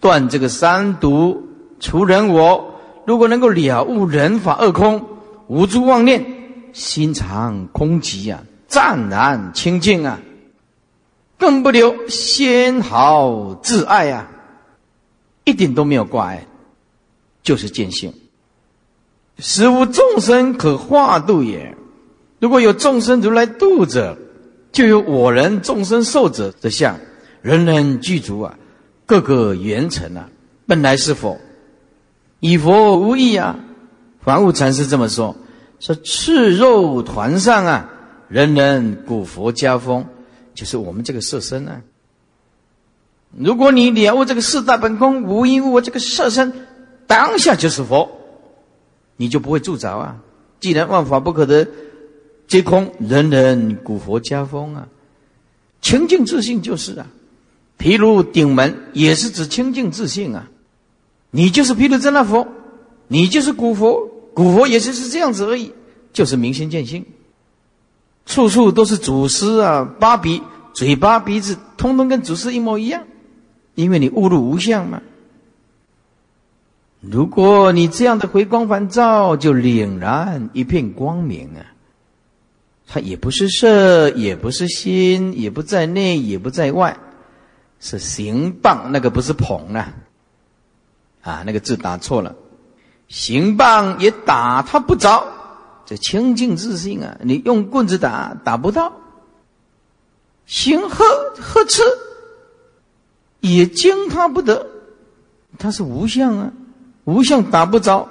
[0.00, 1.46] 断这个三毒，
[1.80, 2.74] 除人我。
[3.06, 5.04] 如果能够了悟人法二空，
[5.46, 6.24] 无诸妄念，
[6.72, 10.20] 心常空寂啊，湛然清净啊。
[11.38, 14.28] 更不留纤毫自爱啊，
[15.44, 16.46] 一点都没有挂碍，
[17.42, 18.12] 就是见性。
[19.38, 21.76] 实无众生可化度也。
[22.40, 24.18] 如果有众生如来度者，
[24.72, 26.98] 就有我人众生受者的相，
[27.42, 28.58] 人人具足啊，
[29.06, 30.28] 个个圆成啊，
[30.66, 31.38] 本来是佛，
[32.40, 33.58] 以佛无异啊。
[34.20, 35.36] 凡物禅师这么说：
[35.80, 37.90] 说赤肉团上啊，
[38.28, 40.06] 人人古佛家风。
[40.54, 41.82] 就是我们这个色身啊。
[43.30, 46.52] 如果你了悟这个四大本空无因无我这个色身，
[47.06, 48.10] 当下就是佛，
[49.16, 50.16] 你就不会住着啊。
[50.58, 51.68] 既然万法不可得，
[52.48, 54.88] 皆空，人人古佛家风啊。
[55.80, 57.06] 清净自信就是啊。
[57.78, 60.48] 譬如顶门也是指清净自信啊。
[61.30, 62.48] 你就是譬如真那佛，
[63.06, 65.72] 你就是古佛，古佛也就是这样子而已，
[66.12, 67.04] 就是明心见性。
[68.26, 70.42] 处处都是祖师啊，八鼻、
[70.74, 73.04] 嘴巴、鼻子，通通跟祖师一模一样，
[73.74, 75.02] 因为你误入无相嘛。
[77.00, 81.64] 如果你这样的回光返照，就凛然一片光明啊。
[82.86, 86.98] 它也不是色，也不是心，也不在内，也不在外，
[87.80, 89.94] 是行棒，那个不是捧啊。
[91.22, 92.34] 啊，那个字打错了，
[93.08, 95.26] 行棒也打他不着。
[95.84, 98.92] 这清净自信啊，你用棍子打打不到，
[100.46, 101.04] 行呵
[101.40, 101.82] 呵斥
[103.40, 104.66] 也惊他不得，
[105.58, 106.52] 他是无相啊，
[107.04, 108.08] 无相打不着，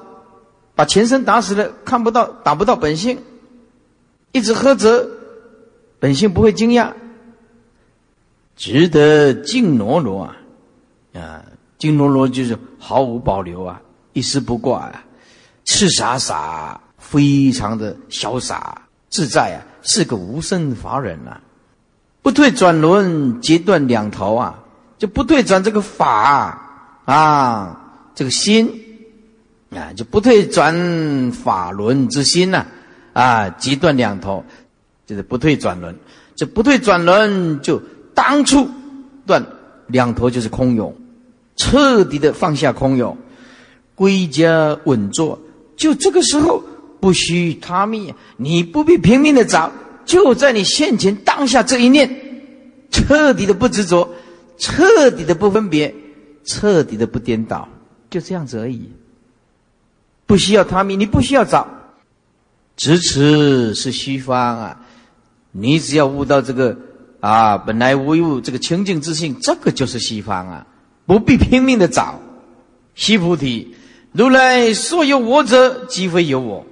[0.75, 3.23] 把前身打死了，看不到打不到本性，
[4.31, 5.07] 一直呵责，
[5.99, 6.93] 本性不会惊讶，
[8.57, 10.35] 值得静罗罗啊
[11.13, 11.45] 啊，
[11.77, 13.81] 静罗罗就是毫无保留啊，
[14.11, 15.05] 一丝不挂啊，
[15.63, 16.81] 赤傻傻。
[16.99, 21.39] 非常的潇洒自在啊，是个无生法忍呐，
[22.21, 24.59] 不退转轮，截断两头啊，
[24.97, 26.59] 就不退转这个法
[27.05, 28.69] 啊，这个心
[29.69, 32.65] 啊，就不退转法轮之心呐，
[33.13, 34.43] 啊，截断两头，
[35.05, 35.97] 就是不退转轮，
[36.35, 37.81] 这不退转轮就
[38.17, 38.67] 当初
[39.27, 39.45] 断
[39.85, 40.97] 两头就是空有，
[41.55, 43.15] 彻底的放下空有，
[43.93, 45.39] 归家稳坐，
[45.77, 46.63] 就这个时候。
[46.99, 49.71] 不需他命，你不必拼命的找，
[50.03, 52.09] 就在你现前当下这一念，
[52.89, 54.09] 彻底的不执着，
[54.57, 55.93] 彻底的不分别，
[56.43, 57.69] 彻底的不颠倒，
[58.09, 58.89] 就这样子而已。
[60.25, 61.67] 不需要他命，你不需要找，
[62.75, 64.81] 执持是虚方啊。
[65.51, 66.75] 你只要悟到这个
[67.19, 70.67] 啊，本来无一物，这个清净自信，这个就是西方啊，
[71.05, 72.19] 不必拼命的找。
[72.95, 73.75] 西菩提，
[74.11, 76.65] 如来所有我者，即非有我。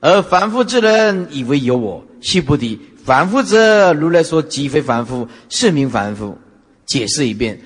[0.00, 6.38] 而凡夫之人以为有我，须菩提，凡夫者，如来说即非凡夫，是名凡夫。
[6.86, 7.60] 解释一遍，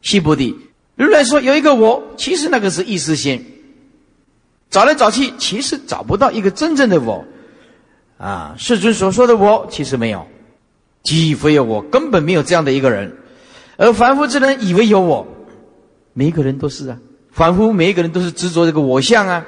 [0.00, 0.56] 须菩提，
[0.96, 3.44] 如来说有一个我，其实那个是意识心，
[4.70, 7.24] 找来找去，其实找不到一个真正的我。
[8.16, 10.26] 啊，世尊所说的我，其实没有，
[11.04, 13.16] 既非有我，根本没有这样的一个人。
[13.76, 15.26] 而凡夫之人以为有我，
[16.12, 16.98] 每一个人都是啊，
[17.30, 19.46] 凡夫每一个人都是执着这个我相啊。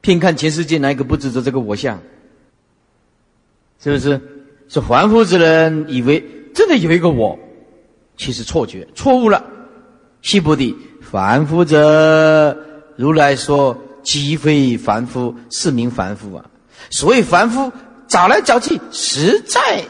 [0.00, 1.98] 偏看全世界，哪一个不执着这个我相？
[3.82, 4.20] 是不是？
[4.68, 7.38] 是凡夫之人以为真的有一个我，
[8.16, 9.44] 其实错觉，错误了。
[10.22, 12.56] 须菩提，凡夫者，
[12.96, 16.44] 如来说，即非凡夫，是名凡夫啊。
[16.90, 17.72] 所以凡夫，
[18.06, 19.84] 找来找去，实在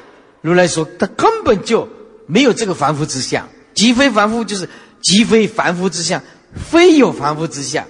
[0.45, 1.89] 如来说，他根本就
[2.27, 3.49] 没有这个凡夫之相。
[3.73, 4.69] 即非凡夫，就是
[5.01, 6.23] 即非凡夫之相，
[6.55, 7.87] 非有凡夫之相。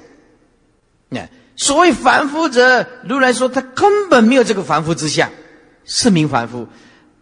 [1.08, 5.28] 那所谓凡夫者，如来说他根本没有这个凡夫之相，
[5.84, 6.68] 是名凡夫，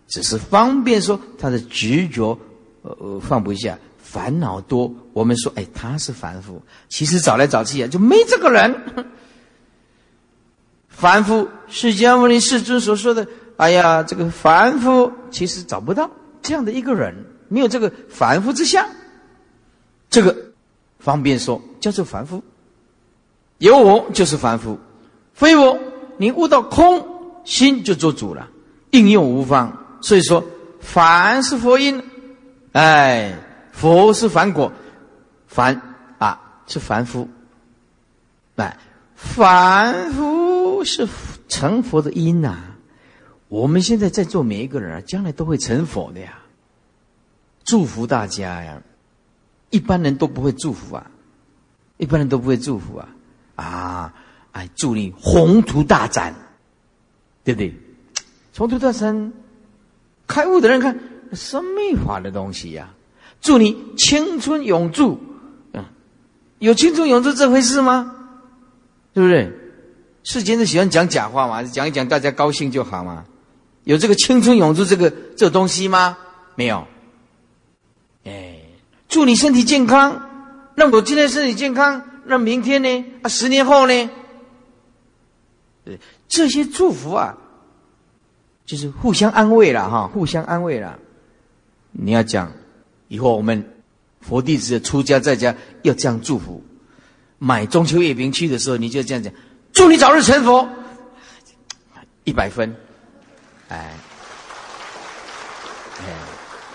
[0.06, 2.38] 只是方便说他的执着，
[2.82, 4.94] 呃，放不下，烦恼多。
[5.14, 8.82] 我们说，哎，他是凡夫，其实找来找去啊，就没这个人。
[10.88, 13.26] 凡夫，释迦牟尼世尊所说的，
[13.62, 16.10] 哎呀，这个凡夫其实找不到
[16.42, 17.14] 这样的一个人，
[17.46, 18.84] 没有这个凡夫之相。
[20.10, 20.36] 这个
[20.98, 22.42] 方便说叫做凡夫，
[23.58, 24.80] 有我就是凡夫，
[25.32, 25.78] 非我
[26.16, 27.06] 你悟到空
[27.44, 28.48] 心就做主了，
[28.90, 29.78] 应用无方。
[30.00, 30.42] 所以说，
[30.80, 32.02] 凡是佛因，
[32.72, 33.38] 哎，
[33.70, 34.72] 佛是凡果，
[35.46, 35.80] 凡
[36.18, 37.28] 啊是凡夫，
[38.56, 38.76] 哎，
[39.14, 40.82] 凡夫。
[40.84, 41.06] 是
[41.48, 42.56] 成佛的因呐！
[43.52, 46.38] 我们现在在座每一个人啊，将来都会成佛的呀！
[47.64, 48.80] 祝福大家呀！
[49.68, 51.10] 一般人都不会祝福啊，
[51.98, 53.08] 一般人都不会祝福啊！
[53.56, 54.14] 啊，
[54.52, 56.34] 哎，祝你宏图大展，
[57.44, 57.74] 对不对？
[58.56, 59.34] 宏图大展，
[60.26, 60.98] 开悟的人看
[61.34, 62.88] 生命法的东西呀！
[63.42, 65.20] 祝你青春永驻，
[65.74, 65.84] 嗯，
[66.58, 68.16] 有青春永驻这回事吗？
[69.12, 69.52] 对不对？
[70.22, 73.26] 世间都喜欢讲假话嘛，讲一讲大家高兴就好嘛。
[73.84, 76.16] 有这个青春永驻这个这东西吗？
[76.54, 76.86] 没有。
[78.24, 78.56] 哎，
[79.08, 80.28] 祝你身体健康。
[80.74, 83.04] 那我今天身体健康，那明天呢？
[83.22, 84.10] 啊，十年后呢？
[86.28, 87.36] 这些祝福啊，
[88.64, 90.98] 就是互相安慰了哈，互相安慰了。
[91.90, 92.52] 你要讲，
[93.08, 93.74] 以后我们
[94.20, 96.62] 佛弟子出家在家要这样祝福。
[97.38, 99.32] 买中秋月饼去的时候，你就这样讲。
[99.72, 100.68] 祝你早日成佛，
[102.24, 102.74] 一百分，
[103.72, 103.90] 哎，
[106.00, 106.04] 哎，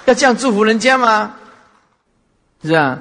[0.06, 1.36] 要这样祝福人家吗？
[2.64, 2.98] 是啊，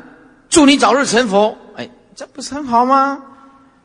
[0.51, 3.22] 祝你早日成佛，哎，这不是很好吗？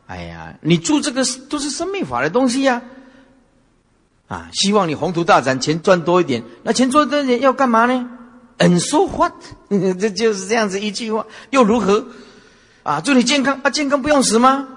[0.08, 2.82] 哎呀，你祝这个都是生命法的东西呀，
[4.28, 6.44] 啊，希望你宏图大展，钱赚多一点。
[6.64, 8.10] 那钱赚多一点要干嘛呢
[8.58, 9.32] ？And so what？
[9.70, 12.06] 这就是这样子一句话，又如何？
[12.84, 14.68] 啊，祝你健康啊，健康不用死吗？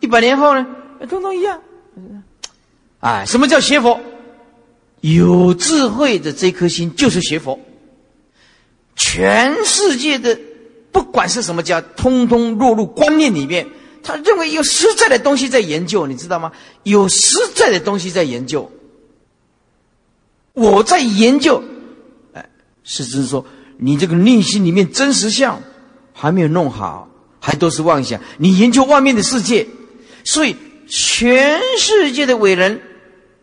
[0.00, 0.66] 一百年后呢？
[1.10, 1.60] 通通一样。
[3.00, 4.00] 哎，什么叫邪佛？
[5.00, 7.58] 有智慧的这颗心就是学佛。
[8.96, 10.38] 全世界的
[10.90, 13.66] 不管是什么家，通通落入观念里面。
[14.02, 16.52] 他认为有实在的东西在研究，你知道吗？
[16.82, 18.70] 有实在的东西在研究。
[20.52, 21.62] 我在研究。
[22.32, 22.48] 哎，
[22.84, 23.44] 师尊说，
[23.76, 25.62] 你这个内心里面真实相
[26.12, 27.08] 还没有弄好，
[27.40, 28.20] 还都是妄想。
[28.38, 29.66] 你研究外面的世界，
[30.24, 30.56] 所以。
[30.90, 32.80] 全世界的伟人，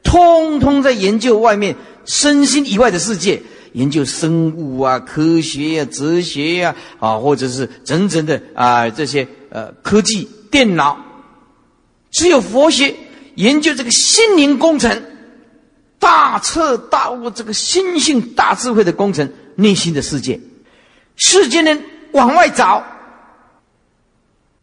[0.06, 1.76] 通通在研究外面
[2.06, 3.42] 身心以外的世界，
[3.74, 10.98] 研究生物啊、科学呀、哲学呀，啊，或者是整整的啊这些呃科技、电脑。
[12.12, 12.96] 只有佛学
[13.34, 15.04] 研究这个心灵工程，
[16.00, 20.40] 大彻大悟这个心性大智慧的工程，内心的世界。
[21.18, 22.84] 世间人往外找，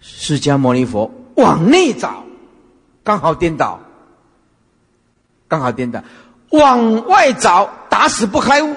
[0.01, 2.25] 释迦牟尼佛往内找。
[3.05, 3.81] 刚好颠倒，
[5.53, 6.03] 刚好颠倒，
[6.53, 8.75] 往外找打死不开悟，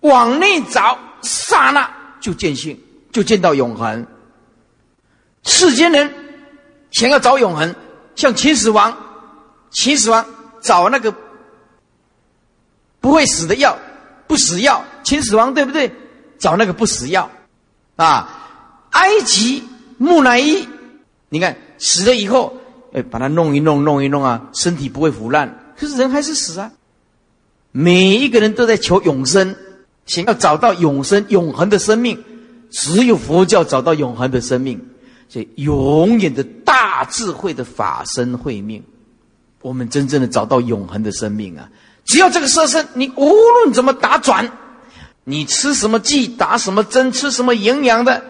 [0.00, 1.90] 往内找刹那
[2.22, 2.80] 就见性，
[3.12, 4.06] 就见到永恒。
[5.44, 6.10] 世间人
[6.90, 7.74] 想要找永恒，
[8.14, 8.96] 像秦始皇，
[9.70, 10.24] 秦始皇
[10.62, 11.14] 找那个
[12.98, 13.76] 不会死的药，
[14.26, 14.82] 不死药。
[15.02, 15.92] 秦始皇对不对？
[16.38, 17.30] 找那个不死药
[17.96, 18.88] 啊！
[18.92, 20.66] 埃及木乃伊，
[21.28, 22.56] 你看死了以后。
[22.92, 26.70] 哎，把它弄一弄，弄一弄啊，身体不会腐烂，可是人还是死啊。
[27.70, 29.56] 每一个人都在求永生，
[30.04, 32.22] 想要找到永生、永恒的生命，
[32.70, 34.78] 只有佛教找到永恒的生命，
[35.28, 38.82] 这永远的大智慧的法身慧命，
[39.62, 41.70] 我们真正的找到永恒的生命啊！
[42.04, 44.50] 只要这个色身，你无论怎么打转，
[45.24, 48.22] 你吃什么剂、打什么针、吃什么营养的，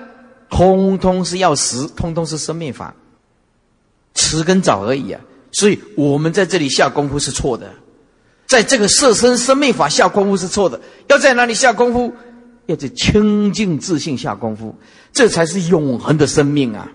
[0.49, 2.95] 通通是要死，通通是生命法。
[4.15, 5.21] 迟跟早而已啊。
[5.53, 7.71] 所以我们在这里下功夫是错的，
[8.47, 10.81] 在这个色身生命法下功夫是错的。
[11.09, 12.13] 要在哪里下功夫？
[12.67, 14.75] 要在清净自信下功夫，
[15.13, 16.91] 这才是永恒的生命啊！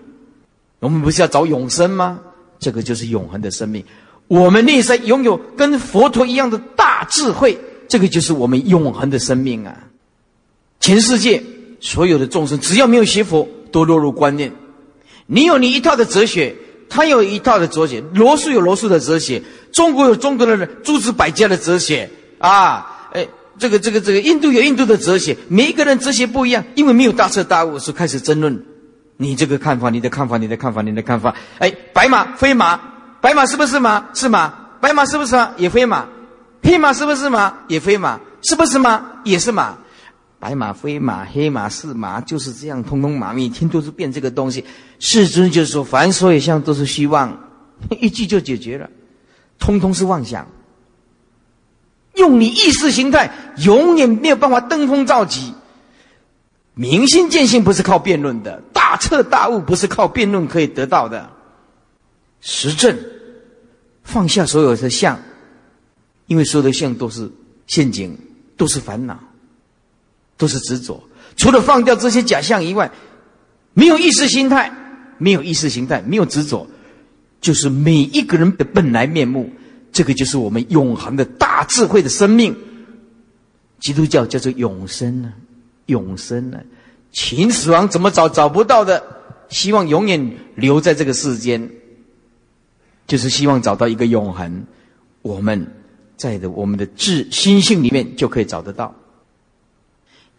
[0.80, 2.18] 我们不是要找永生吗？
[2.58, 3.84] 这个就是永恒的生命。
[4.26, 7.56] 我们内在拥有跟佛陀一样的大智慧，
[7.86, 9.86] 这个就是我们永恒的生命啊！
[10.80, 11.40] 全世界
[11.80, 14.50] 所有的众生，只要没有学佛，都落入观念。
[15.26, 16.56] 你有你一套的哲学。
[16.88, 22.08] 他有一套的哲学，罗素有罗素的哲学，中国有中国的诸子百家的哲学
[22.38, 23.26] 啊，哎，
[23.58, 28.64] 这个这个这个，印度有印度的哲学，每一个人哲学不一样，因为没有大彻大悟，所以开始争论。
[29.20, 31.34] 你这个看法，你的看法，你的看法，你的看法。
[31.58, 32.78] 哎，白马飞马，
[33.20, 34.06] 白马是不是马？
[34.14, 34.54] 是马。
[34.80, 35.50] 白马是不是马？
[35.56, 36.06] 也飞马。
[36.62, 37.52] 黑马是不是马？
[37.66, 38.20] 也飞马。
[38.42, 39.02] 是不是马？
[39.24, 39.76] 也是马。
[40.38, 43.34] 白马飞马，黑马是马，就是这样，通通马。
[43.34, 44.64] 一听都是变这个东西。
[45.00, 47.36] 世尊就是说，凡所有相都是虚妄，
[48.00, 48.88] 一句就解决了，
[49.58, 50.46] 通通是妄想。
[52.14, 55.54] 用你意识形态，永远没有办法登峰造极。
[56.74, 61.28] 明心见性不是靠辩论的，大彻大悟不是靠辩论可以得到的。
[62.40, 62.96] 实证，
[64.04, 65.20] 放下所有的相，
[66.26, 67.28] 因为所有的相都是
[67.66, 68.16] 陷阱，
[68.56, 69.18] 都是烦恼。
[70.38, 71.02] 都是执着，
[71.36, 72.90] 除了放掉这些假象以外，
[73.74, 74.72] 没有意识形态，
[75.18, 76.66] 没有意识形态，没有执着，
[77.42, 79.50] 就是每一个人的本来面目。
[79.90, 82.56] 这个就是我们永恒的大智慧的生命。
[83.80, 85.32] 基督教叫做永生呢，
[85.86, 86.60] 永生呢，
[87.12, 89.02] 秦始皇怎么找找不到的？
[89.48, 91.70] 希望永远留在这个世间，
[93.06, 94.64] 就是希望找到一个永恒。
[95.22, 95.66] 我们
[96.16, 98.94] 在的我们的智心性里面就可以找得到。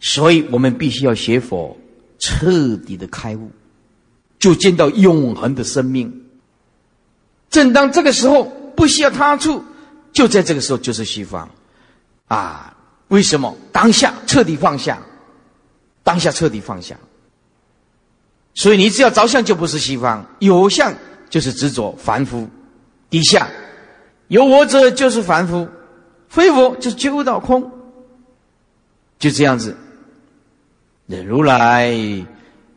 [0.00, 1.76] 所以我们必须要学佛，
[2.18, 3.50] 彻底的开悟，
[4.38, 6.24] 就见到永恒的生命。
[7.50, 8.44] 正当这个时候，
[8.74, 9.62] 不需要他处，
[10.12, 11.48] 就在这个时候就是西方，
[12.28, 12.74] 啊，
[13.08, 13.54] 为什么？
[13.72, 15.02] 当下彻底放下，
[16.02, 16.96] 当下彻底放下。
[18.54, 20.94] 所以你只要着相，就不是西方；有相
[21.28, 22.48] 就是执着凡夫，
[23.10, 23.48] 底下
[24.28, 25.68] 有我者就是凡夫，
[26.28, 27.70] 非我就是觉悟到空，
[29.18, 29.76] 就这样子。
[31.18, 31.94] 如来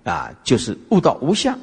[0.03, 1.57] 啊，就是悟道无相，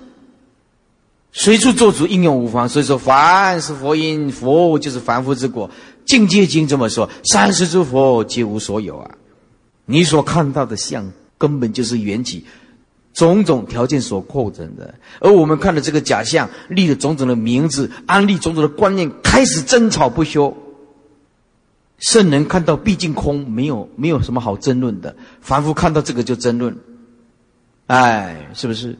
[1.32, 2.68] 随处做主，应用无方。
[2.68, 5.70] 所以说，凡是佛因，佛就是凡夫之果。
[6.06, 9.10] 境界经这么说：三世诸佛皆无所有啊！
[9.84, 12.44] 你所看到的相，根本就是缘起
[13.12, 14.94] 种种条件所构成的。
[15.20, 20.56] 而我们看的这个假象，立了种种的名字，安立种种的观念，开始争吵不休。
[22.00, 25.14] 圣人看到毕竟空，没有没有什么好争论的。
[25.40, 26.76] 凡夫看到这个就争论，
[27.86, 28.98] 哎，是不是？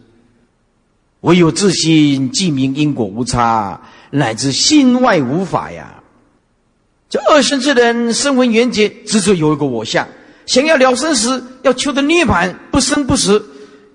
[1.22, 3.80] 唯有自心即明因果无差，
[4.10, 6.02] 乃至心外无法呀。
[7.08, 10.06] 这二生之人生闻缘觉，执着有一个我相，
[10.46, 13.44] 想要了生死，要求的涅槃不生不死，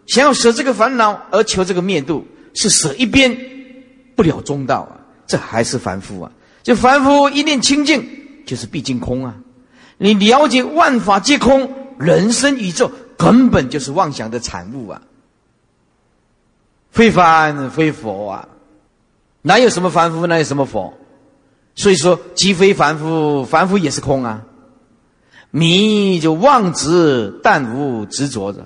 [0.08, 2.26] 想要舍这个烦恼而求这个灭度，
[2.56, 3.38] 是舍一边
[4.16, 4.98] 不了中道啊！
[5.28, 6.32] 这还是凡夫啊！
[6.62, 8.25] 就凡夫一念清净。
[8.46, 9.36] 就是毕竟空啊！
[9.98, 15.02] 你了解万法皆空，人生宇宙根本就是妄想的产物啊！
[16.92, 18.48] 非凡非佛啊！
[19.42, 20.94] 哪有什么凡夫，哪有什么佛？
[21.76, 24.44] 所以说，即非凡夫，凡夫也是空啊！
[25.52, 28.66] 迷就妄执，但无执着者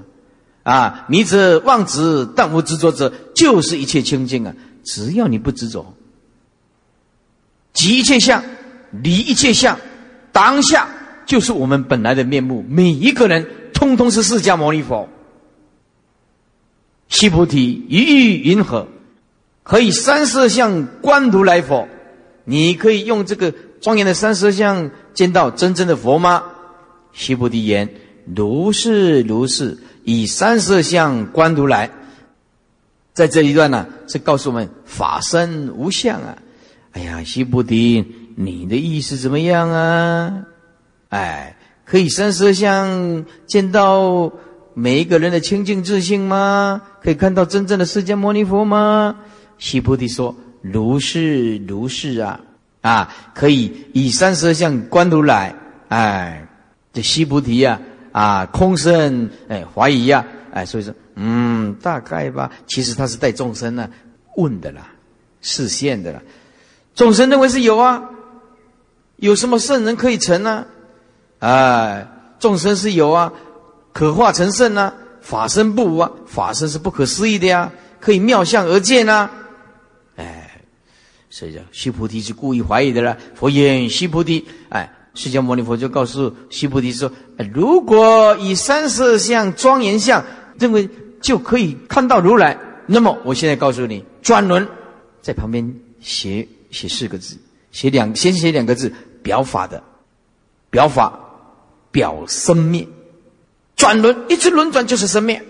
[0.64, 1.06] 啊！
[1.08, 4.54] 迷则妄执，但无执着者，就是一切清净啊！
[4.84, 5.94] 只要你不执着，
[7.74, 8.44] 即一切相。
[8.92, 9.80] 离一切相，
[10.32, 10.88] 当下
[11.26, 12.66] 就是我们本来的面目。
[12.68, 15.08] 每一个人，通通是释迦牟尼佛。
[17.08, 18.88] 须菩提，一欲云何？
[19.64, 21.88] 可以三色相观如来佛？
[22.46, 26.44] 你可以用这个庄严的三色相见到真正的佛吗？
[27.14, 27.90] 须菩提言：
[28.36, 31.92] 如是如是，以三色相观如来。
[33.14, 36.38] 在这一段呢，是告诉我们法身无相啊！
[36.94, 38.06] 哎呀，须菩提。
[38.42, 40.46] 你的意思怎么样啊？
[41.10, 44.32] 哎，可以三十二相见到
[44.74, 46.82] 每一个人的清净自信吗？
[47.04, 49.14] 可以看到真正的释迦牟尼佛吗？
[49.58, 50.34] 西菩提说
[50.64, 52.40] ：“如是如是啊！
[52.80, 55.54] 啊，可以以三十二相观如来。
[55.90, 56.48] 哎，
[56.94, 57.78] 这西菩提呀，
[58.14, 62.50] 啊，空生哎怀疑呀，哎，所以说，嗯，大概吧。
[62.68, 63.90] 其实他是带众生呢
[64.38, 64.88] 问的啦，
[65.42, 66.22] 视线的啦。
[66.96, 68.02] 众生认为是有啊。”
[69.20, 70.66] 有什么圣人可以成呢？
[71.40, 72.08] 哎，
[72.40, 73.32] 众生是有啊，
[73.94, 74.94] 可化成圣呢。
[75.22, 79.30] 法身不无啊，法身是不可思议的呀，可以妙相而见呐。
[80.16, 80.62] 哎，
[81.30, 83.16] 所以叫须菩提是故意怀疑的了。
[83.36, 87.12] 佛言：须菩提，哎，释迦牟尼佛就告诉须菩提说：
[87.54, 90.24] 如果以三色相庄严相
[90.58, 90.90] 认为
[91.22, 94.68] 就可以看到如来，那么我现在告诉你，转轮
[95.22, 97.38] 在旁边写写四个字，
[97.72, 98.92] 写两先写两个字，
[99.22, 99.84] 表法的，
[100.70, 101.20] 表法
[101.92, 102.88] 表生灭，
[103.76, 105.46] 转轮一直轮转就是生灭。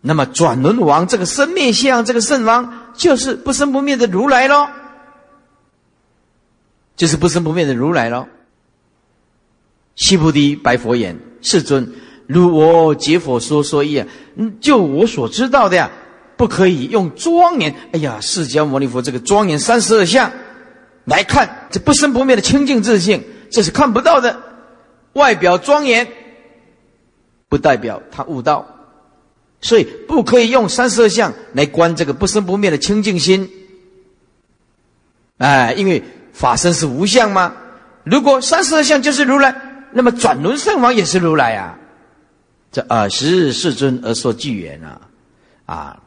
[0.00, 4.68] 那么转轮王这个生灭相，这个圣王就是不生不灭的如来喽，
[6.96, 8.26] 就是不生不灭的如来喽。
[9.94, 11.92] 西菩提白佛言：“世尊，
[12.26, 15.90] 如我解佛说说一样，嗯，就我所知道的呀，
[16.36, 17.72] 不可以用庄严。
[17.92, 20.32] 哎呀，释迦牟尼佛这个庄严三十二相
[21.04, 24.40] 来看，这不生不灭的清净自性，这是看不到的。
[25.14, 26.08] 外表庄严，
[27.48, 28.66] 不代表他悟道。”
[29.64, 33.48] 所以不可以用三十二相来观这个不生不灭的清净心，
[35.38, 36.02] 哎，因为
[36.32, 37.54] 法身是无相吗？
[38.02, 39.54] 如果三十二相就是如来，
[39.92, 41.78] 那么转轮圣王也是如来啊。
[42.72, 45.00] 这二十世尊而说具言啊，
[45.66, 46.02] 啊，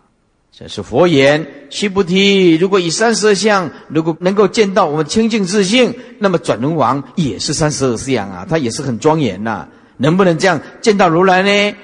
[0.57, 1.45] 这是佛言。
[1.69, 9.67] 须菩提，如果以三十二相，如果能够见到我们清净自性，那么转轮王也是三十二相啊，他也是很庄严呐。
[9.97, 11.75] 能不能这样见到如来呢？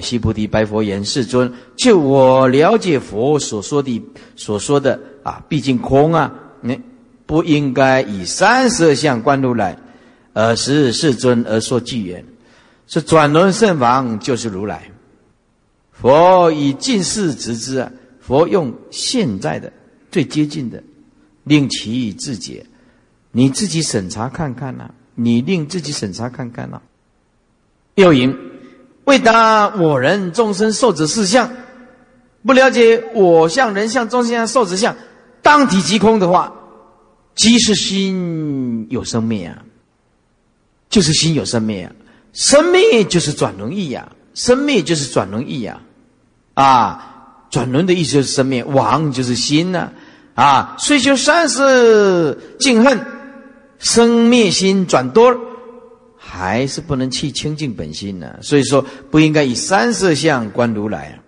[0.00, 4.02] 西菩提白佛言：“世尊，就我了解佛所说的
[4.34, 6.80] 所说的啊，毕竟空啊，你
[7.26, 9.78] 不应该以三十二相观如来，
[10.32, 12.24] 而是世尊而说句言，
[12.86, 14.90] 是转轮圣王就是如来。
[16.02, 19.72] 佛以近世直之啊，佛用现在的
[20.10, 20.82] 最接近的，
[21.44, 22.66] 令其自解。
[23.30, 26.82] 你自己审查看看呐，你令自己审查看看呐。
[27.94, 28.36] 又引。”
[29.04, 31.50] 为达我人众生受者四相，
[32.44, 34.96] 不了解我相、人相、众生相、受者相，
[35.40, 36.52] 当体即空的话，
[37.34, 39.64] 即是心有生灭啊，
[40.88, 41.92] 就是心有生灭啊，
[42.32, 45.82] 生灭就是转轮意呀，生灭就是转轮意呀，啊，
[46.54, 49.90] 啊转轮的意思就是生灭，王就是心呐，
[50.34, 52.98] 啊，所以就算是敬恨，
[53.78, 55.36] 生灭心转多。
[56.16, 61.21] 还是不能去清净本心呢，所以说不应该以三色相观如来啊。